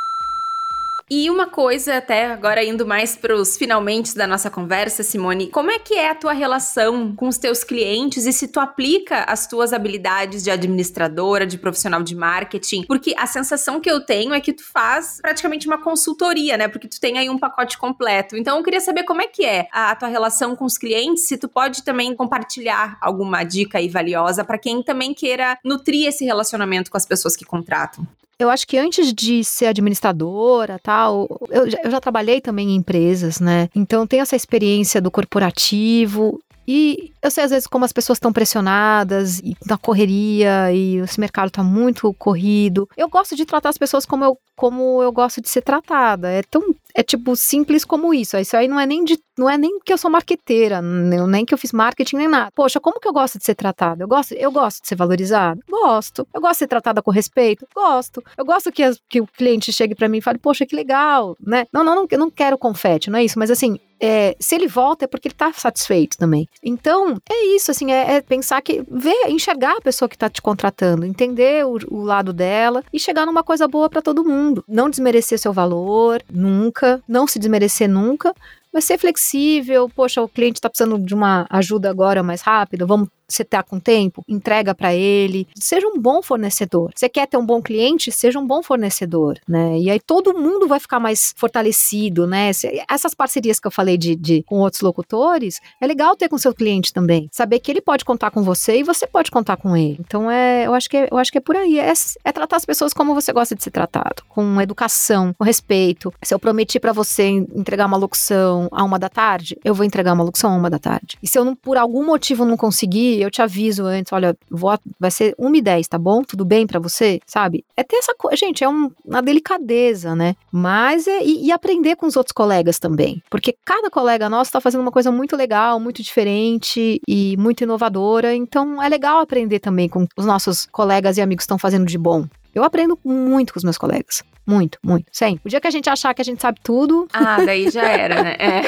E 1.09 1.29
uma 1.29 1.47
coisa, 1.47 1.97
até 1.97 2.31
agora 2.31 2.63
indo 2.63 2.87
mais 2.87 3.15
para 3.15 3.35
os 3.35 3.57
finalmente 3.57 4.15
da 4.15 4.25
nossa 4.25 4.49
conversa, 4.49 5.03
Simone, 5.03 5.47
como 5.47 5.69
é 5.69 5.77
que 5.77 5.95
é 5.95 6.09
a 6.09 6.15
tua 6.15 6.31
relação 6.33 7.13
com 7.15 7.27
os 7.27 7.37
teus 7.37 7.63
clientes 7.63 8.25
e 8.25 8.31
se 8.31 8.47
tu 8.47 8.59
aplica 8.59 9.23
as 9.25 9.45
tuas 9.45 9.73
habilidades 9.73 10.43
de 10.43 10.49
administradora, 10.49 11.45
de 11.45 11.57
profissional 11.57 12.01
de 12.01 12.15
marketing? 12.15 12.83
Porque 12.83 13.13
a 13.17 13.27
sensação 13.27 13.81
que 13.81 13.91
eu 13.91 13.99
tenho 13.99 14.33
é 14.33 14.39
que 14.39 14.53
tu 14.53 14.63
faz 14.63 15.19
praticamente 15.21 15.67
uma 15.67 15.77
consultoria, 15.77 16.55
né? 16.57 16.67
Porque 16.67 16.87
tu 16.87 16.99
tem 16.99 17.17
aí 17.17 17.29
um 17.29 17.37
pacote 17.37 17.77
completo. 17.77 18.37
Então 18.37 18.57
eu 18.57 18.63
queria 18.63 18.81
saber 18.81 19.03
como 19.03 19.21
é 19.21 19.27
que 19.27 19.45
é 19.45 19.67
a 19.71 19.93
tua 19.95 20.07
relação 20.07 20.55
com 20.55 20.65
os 20.65 20.77
clientes, 20.77 21.27
se 21.27 21.37
tu 21.37 21.49
pode 21.49 21.83
também 21.83 22.15
compartilhar 22.15 22.97
alguma 23.01 23.43
dica 23.43 23.77
aí 23.77 23.89
valiosa 23.89 24.43
para 24.43 24.57
quem 24.57 24.81
também 24.81 25.13
queira 25.13 25.57
nutrir 25.63 26.07
esse 26.07 26.23
relacionamento 26.23 26.89
com 26.89 26.97
as 26.97 27.05
pessoas 27.05 27.35
que 27.35 27.43
contratam 27.43 28.07
eu 28.39 28.49
acho 28.49 28.67
que 28.67 28.77
antes 28.77 29.13
de 29.13 29.43
ser 29.43 29.67
administradora, 29.67 30.79
tal, 30.81 31.27
eu, 31.49 31.67
eu 31.83 31.91
já 31.91 31.99
trabalhei 31.99 32.41
também 32.41 32.71
em 32.71 32.75
empresas, 32.75 33.39
né? 33.39 33.69
Então 33.75 34.07
tenho 34.07 34.21
essa 34.21 34.35
experiência 34.35 35.01
do 35.01 35.11
corporativo 35.11 36.39
e 36.67 37.11
eu 37.21 37.31
sei 37.31 37.43
às 37.43 37.51
vezes 37.51 37.67
como 37.67 37.85
as 37.85 37.91
pessoas 37.91 38.17
estão 38.17 38.33
pressionadas 38.33 39.39
e 39.39 39.55
na 39.65 39.77
correria 39.77 40.71
e 40.71 40.97
esse 40.97 41.19
mercado 41.19 41.47
está 41.47 41.63
muito 41.63 42.13
corrido. 42.13 42.87
Eu 42.97 43.09
gosto 43.09 43.35
de 43.35 43.45
tratar 43.45 43.69
as 43.69 43.77
pessoas 43.77 44.05
como 44.05 44.23
eu, 44.23 44.37
como 44.55 45.01
eu 45.01 45.11
gosto 45.11 45.41
de 45.41 45.49
ser 45.49 45.61
tratada. 45.61 46.29
É 46.29 46.41
tão 46.43 46.61
é 46.95 47.01
tipo 47.01 47.35
simples 47.35 47.83
como 47.83 48.13
isso. 48.13 48.37
Isso 48.37 48.55
aí 48.55 48.67
não 48.67 48.79
é 48.79 48.85
nem 48.85 49.03
de, 49.03 49.17
não 49.37 49.49
é 49.49 49.57
nem 49.57 49.79
que 49.79 49.91
eu 49.91 49.97
sou 49.97 50.11
marqueteira, 50.11 50.81
nem 50.81 51.45
que 51.45 51.53
eu 51.53 51.57
fiz 51.57 51.71
marketing 51.71 52.17
nem 52.17 52.27
nada. 52.27 52.51
Poxa, 52.53 52.79
como 52.79 52.99
que 52.99 53.07
eu 53.07 53.13
gosto 53.13 53.39
de 53.39 53.45
ser 53.45 53.55
tratada? 53.55 54.03
Eu 54.03 54.07
gosto, 54.07 54.33
eu 54.33 54.51
gosto 54.51 54.81
de 54.81 54.87
ser 54.87 54.95
valorizada? 54.95 55.59
Gosto. 55.69 56.27
Eu 56.33 56.39
gosto 56.41 56.53
de 56.53 56.57
ser 56.59 56.67
tratada 56.67 57.01
com 57.01 57.11
respeito? 57.11 57.67
Gosto. 57.75 58.23
Eu 58.37 58.45
gosto 58.45 58.71
que, 58.71 58.83
as, 58.83 58.99
que 59.09 59.19
o 59.19 59.27
cliente 59.27 59.73
chegue 59.73 59.95
para 59.95 60.07
mim 60.07 60.19
e 60.19 60.21
fale: 60.21 60.37
"Poxa, 60.37 60.65
que 60.65 60.75
legal", 60.75 61.35
né? 61.39 61.65
Não, 61.73 61.83
não, 61.83 61.95
não, 61.95 62.07
eu 62.09 62.19
não 62.19 62.29
quero 62.29 62.57
confete, 62.57 63.09
não 63.09 63.17
é 63.19 63.23
isso, 63.23 63.39
mas 63.39 63.49
assim, 63.49 63.79
é, 63.99 64.35
se 64.39 64.55
ele 64.55 64.67
volta 64.67 65.05
é 65.05 65.07
porque 65.07 65.27
ele 65.27 65.35
tá 65.35 65.51
satisfeito 65.53 66.17
também. 66.17 66.47
Então, 66.61 67.17
é 67.29 67.55
isso, 67.55 67.71
assim, 67.71 67.91
é, 67.91 68.15
é 68.15 68.21
pensar 68.21 68.61
que, 68.61 68.83
ver, 68.89 69.29
enxergar 69.29 69.77
a 69.77 69.81
pessoa 69.81 70.09
que 70.09 70.17
tá 70.17 70.29
te 70.29 70.41
contratando, 70.41 71.05
entender 71.05 71.65
o, 71.65 71.77
o 71.89 72.03
lado 72.03 72.33
dela 72.33 72.83
e 72.91 72.99
chegar 72.99 73.25
numa 73.25 73.43
coisa 73.43 73.67
boa 73.67 73.89
para 73.89 74.01
todo 74.01 74.25
mundo. 74.25 74.63
Não 74.67 74.89
desmerecer 74.89 75.39
seu 75.39 75.53
valor, 75.53 76.21
nunca, 76.31 77.01
não 77.07 77.27
se 77.27 77.39
desmerecer 77.39 77.89
nunca, 77.89 78.33
mas 78.73 78.85
ser 78.85 78.97
flexível, 78.97 79.87
poxa, 79.87 80.21
o 80.21 80.27
cliente 80.27 80.57
está 80.57 80.69
precisando 80.69 80.97
de 80.97 81.13
uma 81.13 81.45
ajuda 81.49 81.89
agora 81.89 82.23
mais 82.23 82.41
rápida, 82.41 82.85
vamos 82.85 83.07
você 83.27 83.41
está 83.41 83.63
com 83.63 83.79
tempo, 83.79 84.23
entrega 84.27 84.73
para 84.75 84.93
ele. 84.93 85.47
Seja 85.55 85.87
um 85.87 85.99
bom 85.99 86.21
fornecedor. 86.21 86.91
Você 86.95 87.09
quer 87.09 87.27
ter 87.27 87.37
um 87.37 87.45
bom 87.45 87.61
cliente? 87.61 88.11
Seja 88.11 88.39
um 88.39 88.45
bom 88.45 88.61
fornecedor, 88.61 89.39
né? 89.47 89.77
E 89.79 89.89
aí 89.89 89.99
todo 89.99 90.33
mundo 90.33 90.67
vai 90.67 90.79
ficar 90.79 90.99
mais 90.99 91.33
fortalecido, 91.37 92.27
né? 92.27 92.51
Essas 92.89 93.13
parcerias 93.13 93.59
que 93.59 93.67
eu 93.67 93.71
falei 93.71 93.97
de, 93.97 94.15
de 94.15 94.43
com 94.43 94.59
outros 94.59 94.81
locutores, 94.81 95.59
é 95.81 95.87
legal 95.87 96.15
ter 96.15 96.29
com 96.29 96.37
seu 96.37 96.53
cliente 96.53 96.93
também. 96.93 97.29
Saber 97.31 97.59
que 97.59 97.71
ele 97.71 97.81
pode 97.81 98.05
contar 98.05 98.31
com 98.31 98.43
você 98.43 98.79
e 98.79 98.83
você 98.83 99.07
pode 99.07 99.31
contar 99.31 99.57
com 99.57 99.75
ele. 99.75 99.97
Então 99.99 100.29
é, 100.29 100.65
eu 100.65 100.73
acho 100.73 100.89
que 100.89 100.97
é, 100.97 101.07
eu 101.11 101.17
acho 101.17 101.31
que 101.31 101.37
é 101.37 101.41
por 101.41 101.55
aí. 101.55 101.79
É, 101.79 101.93
é 102.23 102.31
tratar 102.31 102.57
as 102.57 102.65
pessoas 102.65 102.93
como 102.93 103.13
você 103.13 103.31
gosta 103.31 103.55
de 103.55 103.63
ser 103.63 103.71
tratado, 103.71 104.23
com 104.29 104.61
educação, 104.61 105.33
com 105.37 105.43
respeito. 105.43 106.13
Se 106.23 106.33
eu 106.33 106.39
prometi 106.39 106.79
para 106.79 106.91
você 106.91 107.27
entregar 107.27 107.85
uma 107.85 107.97
locução 107.97 108.67
a 108.71 108.83
uma 108.83 108.99
da 108.99 109.09
tarde, 109.09 109.57
eu 109.63 109.73
vou 109.73 109.85
entregar 109.85 110.13
uma 110.13 110.23
locução 110.23 110.51
a 110.51 110.55
uma 110.55 110.69
da 110.69 110.79
tarde. 110.79 111.17
E 111.21 111.27
se 111.27 111.37
eu 111.37 111.45
não, 111.45 111.55
por 111.55 111.77
algum 111.77 112.05
motivo 112.05 112.45
não 112.45 112.57
conseguir, 112.57 113.12
eu 113.21 113.31
te 113.31 113.41
aviso 113.41 113.85
antes, 113.85 114.11
olha, 114.11 114.35
vou, 114.49 114.77
vai 114.99 115.11
ser 115.11 115.35
1 115.37 115.55
e 115.55 115.61
10, 115.61 115.87
tá 115.87 115.97
bom? 115.97 116.23
Tudo 116.23 116.45
bem 116.45 116.65
para 116.65 116.79
você? 116.79 117.19
Sabe? 117.25 117.65
É 117.75 117.83
ter 117.83 117.97
essa 117.97 118.13
coisa, 118.15 118.37
gente, 118.37 118.63
é 118.63 118.69
um, 118.69 118.89
uma 119.05 119.21
delicadeza, 119.21 120.15
né? 120.15 120.35
Mas 120.51 121.07
é, 121.07 121.23
e, 121.23 121.47
e, 121.47 121.51
aprender 121.51 121.95
com 121.95 122.05
os 122.05 122.15
outros 122.15 122.33
colegas 122.33 122.79
também. 122.79 123.21
Porque 123.29 123.55
cada 123.65 123.89
colega 123.89 124.29
nosso 124.29 124.51
tá 124.51 124.61
fazendo 124.61 124.81
uma 124.81 124.91
coisa 124.91 125.11
muito 125.11 125.35
legal, 125.35 125.79
muito 125.79 126.01
diferente 126.01 126.99
e 127.07 127.37
muito 127.37 127.63
inovadora. 127.63 128.33
Então 128.35 128.81
é 128.81 128.89
legal 128.89 129.19
aprender 129.19 129.59
também 129.59 129.87
com 129.89 130.07
os 130.17 130.25
nossos 130.25 130.67
colegas 130.71 131.17
e 131.17 131.21
amigos 131.21 131.43
estão 131.43 131.57
fazendo 131.57 131.85
de 131.85 131.97
bom. 131.97 132.25
Eu 132.53 132.63
aprendo 132.63 132.99
muito 133.03 133.53
com 133.53 133.57
os 133.57 133.63
meus 133.63 133.77
colegas. 133.77 134.23
Muito, 134.45 134.77
muito. 134.83 135.05
Sempre. 135.11 135.41
O 135.45 135.49
dia 135.49 135.59
que 135.61 135.67
a 135.67 135.71
gente 135.71 135.89
achar 135.89 136.13
que 136.13 136.21
a 136.21 136.25
gente 136.25 136.41
sabe 136.41 136.59
tudo. 136.61 137.07
Ah, 137.13 137.37
daí 137.45 137.71
já 137.71 137.83
era, 137.87 138.21
né? 138.21 138.35
É. 138.37 138.61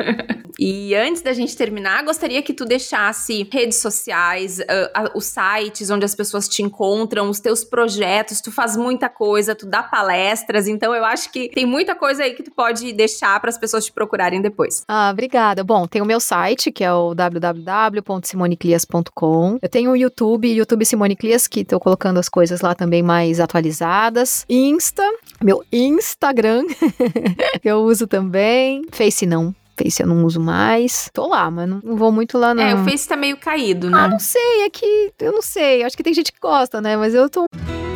e 0.58 0.94
antes 0.94 1.20
da 1.20 1.34
gente 1.34 1.54
terminar, 1.54 2.02
gostaria 2.02 2.40
que 2.42 2.54
tu 2.54 2.64
deixasse 2.64 3.46
redes 3.52 3.76
sociais, 3.78 4.58
uh, 4.58 4.62
uh, 4.62 5.10
os 5.14 5.26
sites 5.26 5.90
onde 5.90 6.06
as 6.06 6.14
pessoas 6.14 6.48
te 6.48 6.62
encontram, 6.62 7.28
os 7.28 7.38
teus 7.38 7.62
projetos. 7.62 8.40
Tu 8.40 8.50
faz 8.50 8.78
muita 8.78 9.10
coisa, 9.10 9.54
tu 9.54 9.66
dá 9.66 9.82
palestras, 9.82 10.66
então 10.66 10.94
eu 10.94 11.04
acho 11.04 11.30
que 11.30 11.50
tem 11.50 11.66
muita 11.66 11.94
coisa 11.94 12.24
aí 12.24 12.32
que 12.32 12.42
tu 12.42 12.50
pode 12.50 12.90
deixar 12.94 13.38
para 13.40 13.50
as 13.50 13.58
pessoas 13.58 13.84
te 13.84 13.92
procurarem 13.92 14.40
depois. 14.40 14.84
Ah, 14.88 15.10
obrigada. 15.12 15.62
Bom, 15.62 15.86
tem 15.86 16.00
o 16.00 16.06
meu 16.06 16.18
site, 16.18 16.72
que 16.72 16.82
é 16.82 16.90
o 16.92 17.14
www.simoneclias.com. 17.14 19.58
Eu 19.60 19.68
tenho 19.68 19.90
o 19.90 19.96
YouTube, 19.96 20.50
YouTube 20.50 20.86
Simone 20.86 21.14
Clias, 21.14 21.46
que 21.46 21.62
tô 21.62 21.78
colocando 21.78 22.18
as 22.18 22.30
coisas 22.30 22.62
lá 22.62 22.74
também 22.74 23.02
mais 23.02 23.19
atualizadas. 23.40 24.46
Insta, 24.48 25.02
meu 25.42 25.62
Instagram, 25.70 26.64
eu 27.62 27.80
uso 27.80 28.06
também. 28.06 28.86
Face 28.92 29.26
não, 29.26 29.54
Face 29.76 30.02
eu 30.02 30.06
não 30.06 30.24
uso 30.24 30.40
mais. 30.40 31.10
Tô 31.12 31.28
lá, 31.28 31.50
mas 31.50 31.68
não, 31.68 31.80
vou 31.96 32.12
muito 32.12 32.36
lá 32.36 32.54
não. 32.54 32.62
É, 32.62 32.74
o 32.74 32.84
Face 32.84 33.08
tá 33.08 33.16
meio 33.16 33.36
caído, 33.36 33.88
né? 33.88 33.98
Ah, 33.98 34.08
não 34.08 34.18
sei, 34.18 34.64
é 34.64 34.70
que 34.70 35.12
eu 35.18 35.32
não 35.32 35.42
sei. 35.42 35.82
Acho 35.82 35.96
que 35.96 36.02
tem 36.02 36.12
gente 36.12 36.32
que 36.32 36.40
gosta, 36.40 36.80
né? 36.80 36.96
Mas 36.96 37.14
eu 37.14 37.28
tô. 37.30 37.46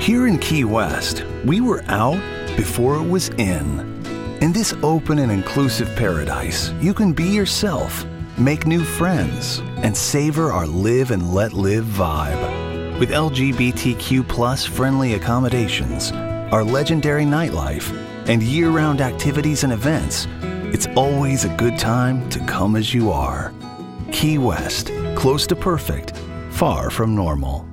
Here 0.01 0.29
in 0.29 0.39
Key 0.39 0.65
West, 0.65 1.23
we 1.47 1.61
were 1.61 1.83
out 1.89 2.21
before 2.57 2.99
it 2.99 3.09
was 3.09 3.31
in. 3.39 3.85
In 4.41 4.53
this 4.53 4.75
open 4.83 5.19
and 5.19 5.33
inclusive 5.33 5.89
paradise, 5.97 6.73
you 6.81 6.93
can 6.93 7.13
be 7.13 7.25
yourself, 7.25 8.05
make 8.37 8.67
new 8.67 8.85
friends, 8.85 9.63
and 9.83 9.95
savor 9.95 10.53
our 10.53 10.67
live 10.67 11.11
and 11.11 11.35
let 11.35 11.53
live 11.53 11.85
vibe. 11.85 12.63
With 12.99 13.11
LGBTQ 13.11 14.29
plus 14.29 14.65
friendly 14.65 15.15
accommodations, 15.15 16.13
our 16.53 16.63
legendary 16.63 17.25
nightlife, 17.25 17.93
and 18.29 18.41
year 18.41 18.71
round 18.71 19.01
activities 19.01 19.65
and 19.65 19.73
events, 19.73 20.29
it's 20.73 20.87
always 20.95 21.45
a 21.45 21.57
good 21.57 21.77
time 21.77 22.31
to 22.31 22.39
come 22.47 22.77
as 22.77 22.95
you 22.95 23.11
are. 23.11 23.53
Key 24.13 24.39
West, 24.39 24.93
close 25.17 25.45
to 25.49 25.57
perfect, 25.57 26.17
far 26.51 26.89
from 26.89 27.17
normal. 27.17 27.69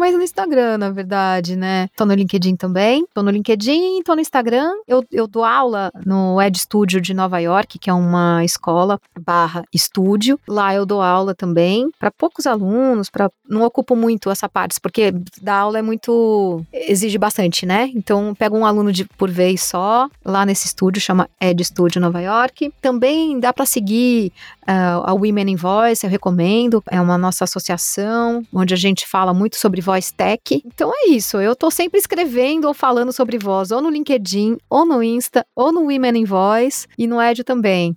Mais 0.00 0.16
no 0.16 0.22
Instagram, 0.22 0.78
na 0.78 0.90
verdade, 0.90 1.54
né? 1.54 1.88
Tô 1.94 2.06
no 2.06 2.14
LinkedIn 2.14 2.56
também. 2.56 3.04
Tô 3.14 3.22
no 3.22 3.30
LinkedIn, 3.30 4.02
tô 4.02 4.14
no 4.14 4.20
Instagram. 4.22 4.72
Eu, 4.88 5.04
eu 5.12 5.26
dou 5.28 5.44
aula 5.44 5.92
no 6.06 6.40
Ed 6.40 6.58
Studio 6.58 7.02
de 7.02 7.12
Nova 7.12 7.38
York, 7.38 7.78
que 7.78 7.90
é 7.90 7.92
uma 7.92 8.42
escola 8.42 8.98
barra 9.20 9.62
estúdio. 9.72 10.40
Lá 10.48 10.74
eu 10.74 10.86
dou 10.86 11.02
aula 11.02 11.34
também 11.34 11.90
para 11.98 12.10
poucos 12.10 12.46
alunos, 12.46 13.10
para 13.10 13.30
não 13.46 13.62
ocupo 13.62 13.94
muito 13.94 14.30
essa 14.30 14.48
parte, 14.48 14.80
porque 14.80 15.12
dar 15.42 15.56
aula 15.56 15.78
é 15.78 15.82
muito 15.82 16.64
exige 16.72 17.18
bastante, 17.18 17.66
né? 17.66 17.90
Então 17.94 18.34
pego 18.34 18.56
um 18.56 18.64
aluno 18.64 18.92
de 18.92 19.04
por 19.04 19.30
vez 19.30 19.62
só 19.62 20.08
lá 20.24 20.46
nesse 20.46 20.66
estúdio 20.66 21.02
chama 21.02 21.28
Ed 21.38 21.62
Studio 21.62 22.00
Nova 22.00 22.20
York. 22.20 22.72
Também 22.80 23.38
dá 23.38 23.52
para 23.52 23.66
seguir 23.66 24.32
uh, 24.62 25.04
a 25.04 25.12
Women 25.12 25.50
in 25.50 25.56
Voice, 25.56 26.06
eu 26.06 26.10
recomendo. 26.10 26.82
É 26.90 26.98
uma 26.98 27.18
nossa 27.18 27.44
associação 27.44 28.42
onde 28.50 28.72
a 28.72 28.76
gente 28.76 29.06
fala 29.06 29.34
muito 29.34 29.56
sobre 29.56 29.89
voz 29.90 30.12
tech. 30.12 30.62
Então 30.64 30.92
é 30.94 31.10
isso, 31.10 31.40
eu 31.40 31.56
tô 31.56 31.68
sempre 31.68 31.98
escrevendo 31.98 32.66
ou 32.66 32.74
falando 32.74 33.12
sobre 33.12 33.38
voz, 33.38 33.72
ou 33.72 33.82
no 33.82 33.90
LinkedIn, 33.90 34.56
ou 34.68 34.86
no 34.86 35.02
Insta, 35.02 35.44
ou 35.54 35.72
no 35.72 35.80
Women 35.80 36.20
in 36.20 36.24
Voice 36.24 36.86
e 36.96 37.08
no 37.08 37.20
Ed 37.20 37.42
também. 37.42 37.96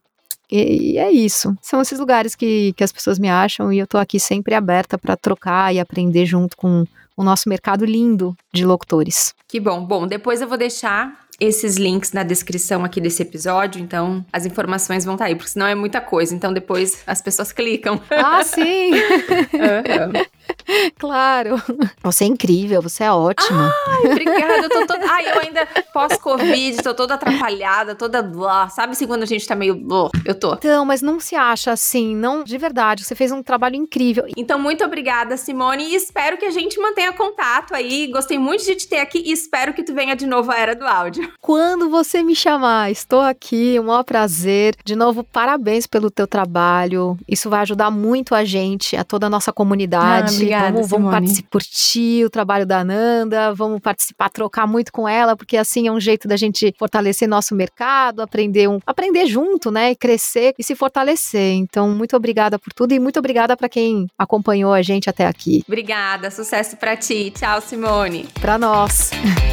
E, 0.52 0.94
e, 0.94 0.98
é 0.98 1.12
isso. 1.12 1.56
São 1.62 1.82
esses 1.82 2.00
lugares 2.00 2.36
que, 2.36 2.74
que 2.74 2.84
as 2.84 2.92
pessoas 2.92 3.20
me 3.20 3.30
acham 3.30 3.72
e 3.72 3.78
eu 3.78 3.88
tô 3.88 3.98
aqui 3.98 4.20
sempre 4.20 4.56
aberta 4.56 4.98
para 4.98 5.16
trocar 5.16 5.74
e 5.74 5.80
aprender 5.80 6.26
junto 6.26 6.58
com 6.58 6.84
o 7.16 7.24
nosso 7.24 7.48
mercado 7.48 7.86
lindo 7.86 8.36
de 8.52 8.66
locutores. 8.66 9.34
Que 9.48 9.60
bom. 9.60 9.86
Bom, 9.86 10.08
depois 10.08 10.42
eu 10.42 10.48
vou 10.48 10.58
deixar 10.58 11.24
esses 11.40 11.78
links 11.78 12.12
na 12.12 12.24
descrição 12.24 12.86
aqui 12.86 13.02
desse 13.02 13.22
episódio, 13.22 13.82
então 13.82 14.26
as 14.32 14.46
informações 14.46 15.04
vão 15.04 15.16
estar 15.16 15.26
tá 15.26 15.30
aí, 15.30 15.36
porque 15.36 15.52
senão 15.52 15.68
é 15.68 15.76
muita 15.76 16.00
coisa, 16.00 16.34
então 16.34 16.54
depois 16.54 17.04
as 17.06 17.22
pessoas 17.22 17.52
clicam. 17.54 18.02
Ah, 18.10 18.44
sim! 18.44 18.92
uhum. 19.54 20.26
Claro. 20.98 21.62
Você 22.02 22.24
é 22.24 22.28
incrível, 22.28 22.82
você 22.82 23.04
é 23.04 23.12
ótima. 23.12 23.74
Ai, 23.88 24.12
obrigada. 24.12 24.64
Eu 24.64 24.70
tô 24.70 24.86
toda... 24.86 25.06
Ai, 25.12 25.30
eu 25.30 25.40
ainda 25.40 25.68
pós-Covid, 25.94 26.82
tô 26.82 26.94
toda 26.94 27.16
atrapalhada, 27.16 27.96
toda 27.96 28.22
blá. 28.22 28.70
Sabe 28.70 28.96
se 28.96 29.06
quando 29.06 29.24
a 29.24 29.26
gente 29.26 29.46
tá 29.46 29.56
meio 29.56 29.76
blá? 29.76 30.10
Eu 30.26 30.36
tô. 30.36 30.54
Então, 30.54 30.86
mas 30.86 31.02
não 31.02 31.20
se 31.20 31.36
acha 31.36 31.72
assim, 31.72 32.16
não, 32.16 32.44
de 32.44 32.58
verdade. 32.58 33.04
Você 33.04 33.16
fez 33.16 33.32
um 33.32 33.44
trabalho 33.44 33.76
incrível. 33.76 34.26
Então, 34.38 34.58
muito 34.58 34.84
obrigada, 34.84 35.36
Simone, 35.38 35.84
e 35.84 35.96
espero 35.96 36.38
que 36.38 36.46
a 36.46 36.52
gente 36.52 36.80
mantenha 36.80 37.12
contato 37.14 37.76
aí. 37.76 38.08
Gostei 38.08 38.40
muito 38.40 38.66
de 38.66 38.76
te 38.76 38.88
ter 38.88 39.00
aqui 39.00 39.22
e 39.26 39.32
espero 39.32 39.74
que 39.74 39.84
tu 39.84 39.94
venha 39.94 40.16
de 40.16 40.26
novo 40.26 40.52
à 40.52 40.58
Era 40.58 40.76
do 40.76 40.86
Áudio. 40.86 41.32
Quando 41.42 41.90
você 41.90 42.24
me 42.24 42.36
chamar, 42.36 42.92
estou 42.92 43.22
aqui, 43.22 43.78
um 43.80 43.84
maior 43.84 44.04
prazer. 44.04 44.76
De 44.84 44.96
novo, 44.96 45.24
parabéns 45.24 45.86
pelo 45.86 46.10
teu 46.10 46.28
trabalho. 46.28 47.18
Isso 47.28 47.50
vai 47.50 47.62
ajudar 47.62 47.92
muito 47.92 48.34
a 48.34 48.44
gente, 48.44 48.96
a 48.96 49.04
toda 49.04 49.28
a 49.28 49.30
nossa 49.30 49.52
comunidade. 49.52 50.33
Ah, 50.33 50.33
obrigada, 50.36 50.72
vamos, 50.72 50.90
vamos 50.90 51.12
participar, 51.12 51.50
curtir 51.50 52.26
o 52.26 52.30
trabalho 52.30 52.66
da 52.66 52.84
Nanda, 52.84 53.54
vamos 53.54 53.80
participar, 53.80 54.30
trocar 54.30 54.68
muito 54.68 54.92
com 54.92 55.08
ela, 55.08 55.36
porque 55.36 55.58
assim 55.58 55.88
é 55.88 55.92
um 55.92 56.00
jeito 56.00 56.28
da 56.28 56.36
gente 56.36 56.74
fortalecer 56.78 57.28
nosso 57.28 57.56
mercado, 57.56 58.22
aprender 58.22 58.68
um, 58.68 58.80
aprender 58.86 59.26
junto, 59.28 59.72
né, 59.72 59.96
crescer 59.96 60.54
e 60.58 60.64
se 60.64 60.76
fortalecer. 60.76 61.54
Então, 61.54 61.90
muito 61.90 62.16
obrigada 62.16 62.58
por 62.58 62.74
tudo 62.74 62.94
e 62.94 63.00
muito 63.00 63.20
obrigada 63.20 63.56
para 63.56 63.70
quem 63.70 64.08
acompanhou 64.18 64.74
a 64.74 64.82
gente 64.82 65.10
até 65.10 65.26
aqui. 65.26 65.64
Obrigada, 65.68 66.30
sucesso 66.32 66.78
para 66.78 66.96
ti. 66.96 67.32
Tchau, 67.32 67.62
Simone. 67.62 68.28
Para 68.40 68.58
nós. 68.58 69.12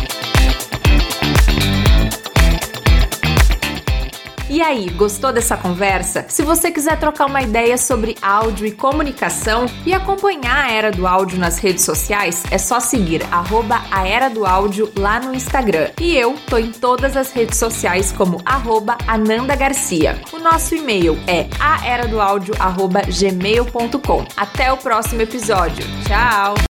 E 4.50 4.60
aí, 4.60 4.90
gostou 4.90 5.32
dessa 5.32 5.56
conversa? 5.56 6.26
Se 6.28 6.42
você 6.42 6.70
quiser 6.72 6.98
trocar 6.98 7.26
uma 7.26 7.40
ideia 7.40 7.78
sobre 7.78 8.16
áudio 8.20 8.66
e 8.66 8.72
comunicação 8.72 9.66
e 9.86 9.94
acompanhar 9.94 10.64
a 10.64 10.72
Era 10.72 10.90
do 10.90 11.06
Áudio 11.06 11.38
nas 11.38 11.58
redes 11.58 11.84
sociais, 11.84 12.42
é 12.50 12.58
só 12.58 12.80
seguir 12.80 13.22
arroba 13.30 13.80
a 13.92 14.08
Era 14.08 14.28
do 14.28 14.44
Áudio 14.44 14.90
lá 14.98 15.20
no 15.20 15.32
Instagram. 15.32 15.90
E 16.00 16.16
eu 16.16 16.34
tô 16.48 16.58
em 16.58 16.72
todas 16.72 17.16
as 17.16 17.30
redes 17.30 17.58
sociais 17.58 18.10
como 18.10 18.42
arroba 18.44 18.98
Ananda 19.06 19.54
Garcia. 19.54 20.20
O 20.32 20.40
nosso 20.40 20.74
e-mail 20.74 21.16
é 21.28 21.46
aeradoaudio.gmail.com. 21.60 24.26
Até 24.36 24.72
o 24.72 24.76
próximo 24.76 25.22
episódio. 25.22 25.86
Tchau! 26.08 26.69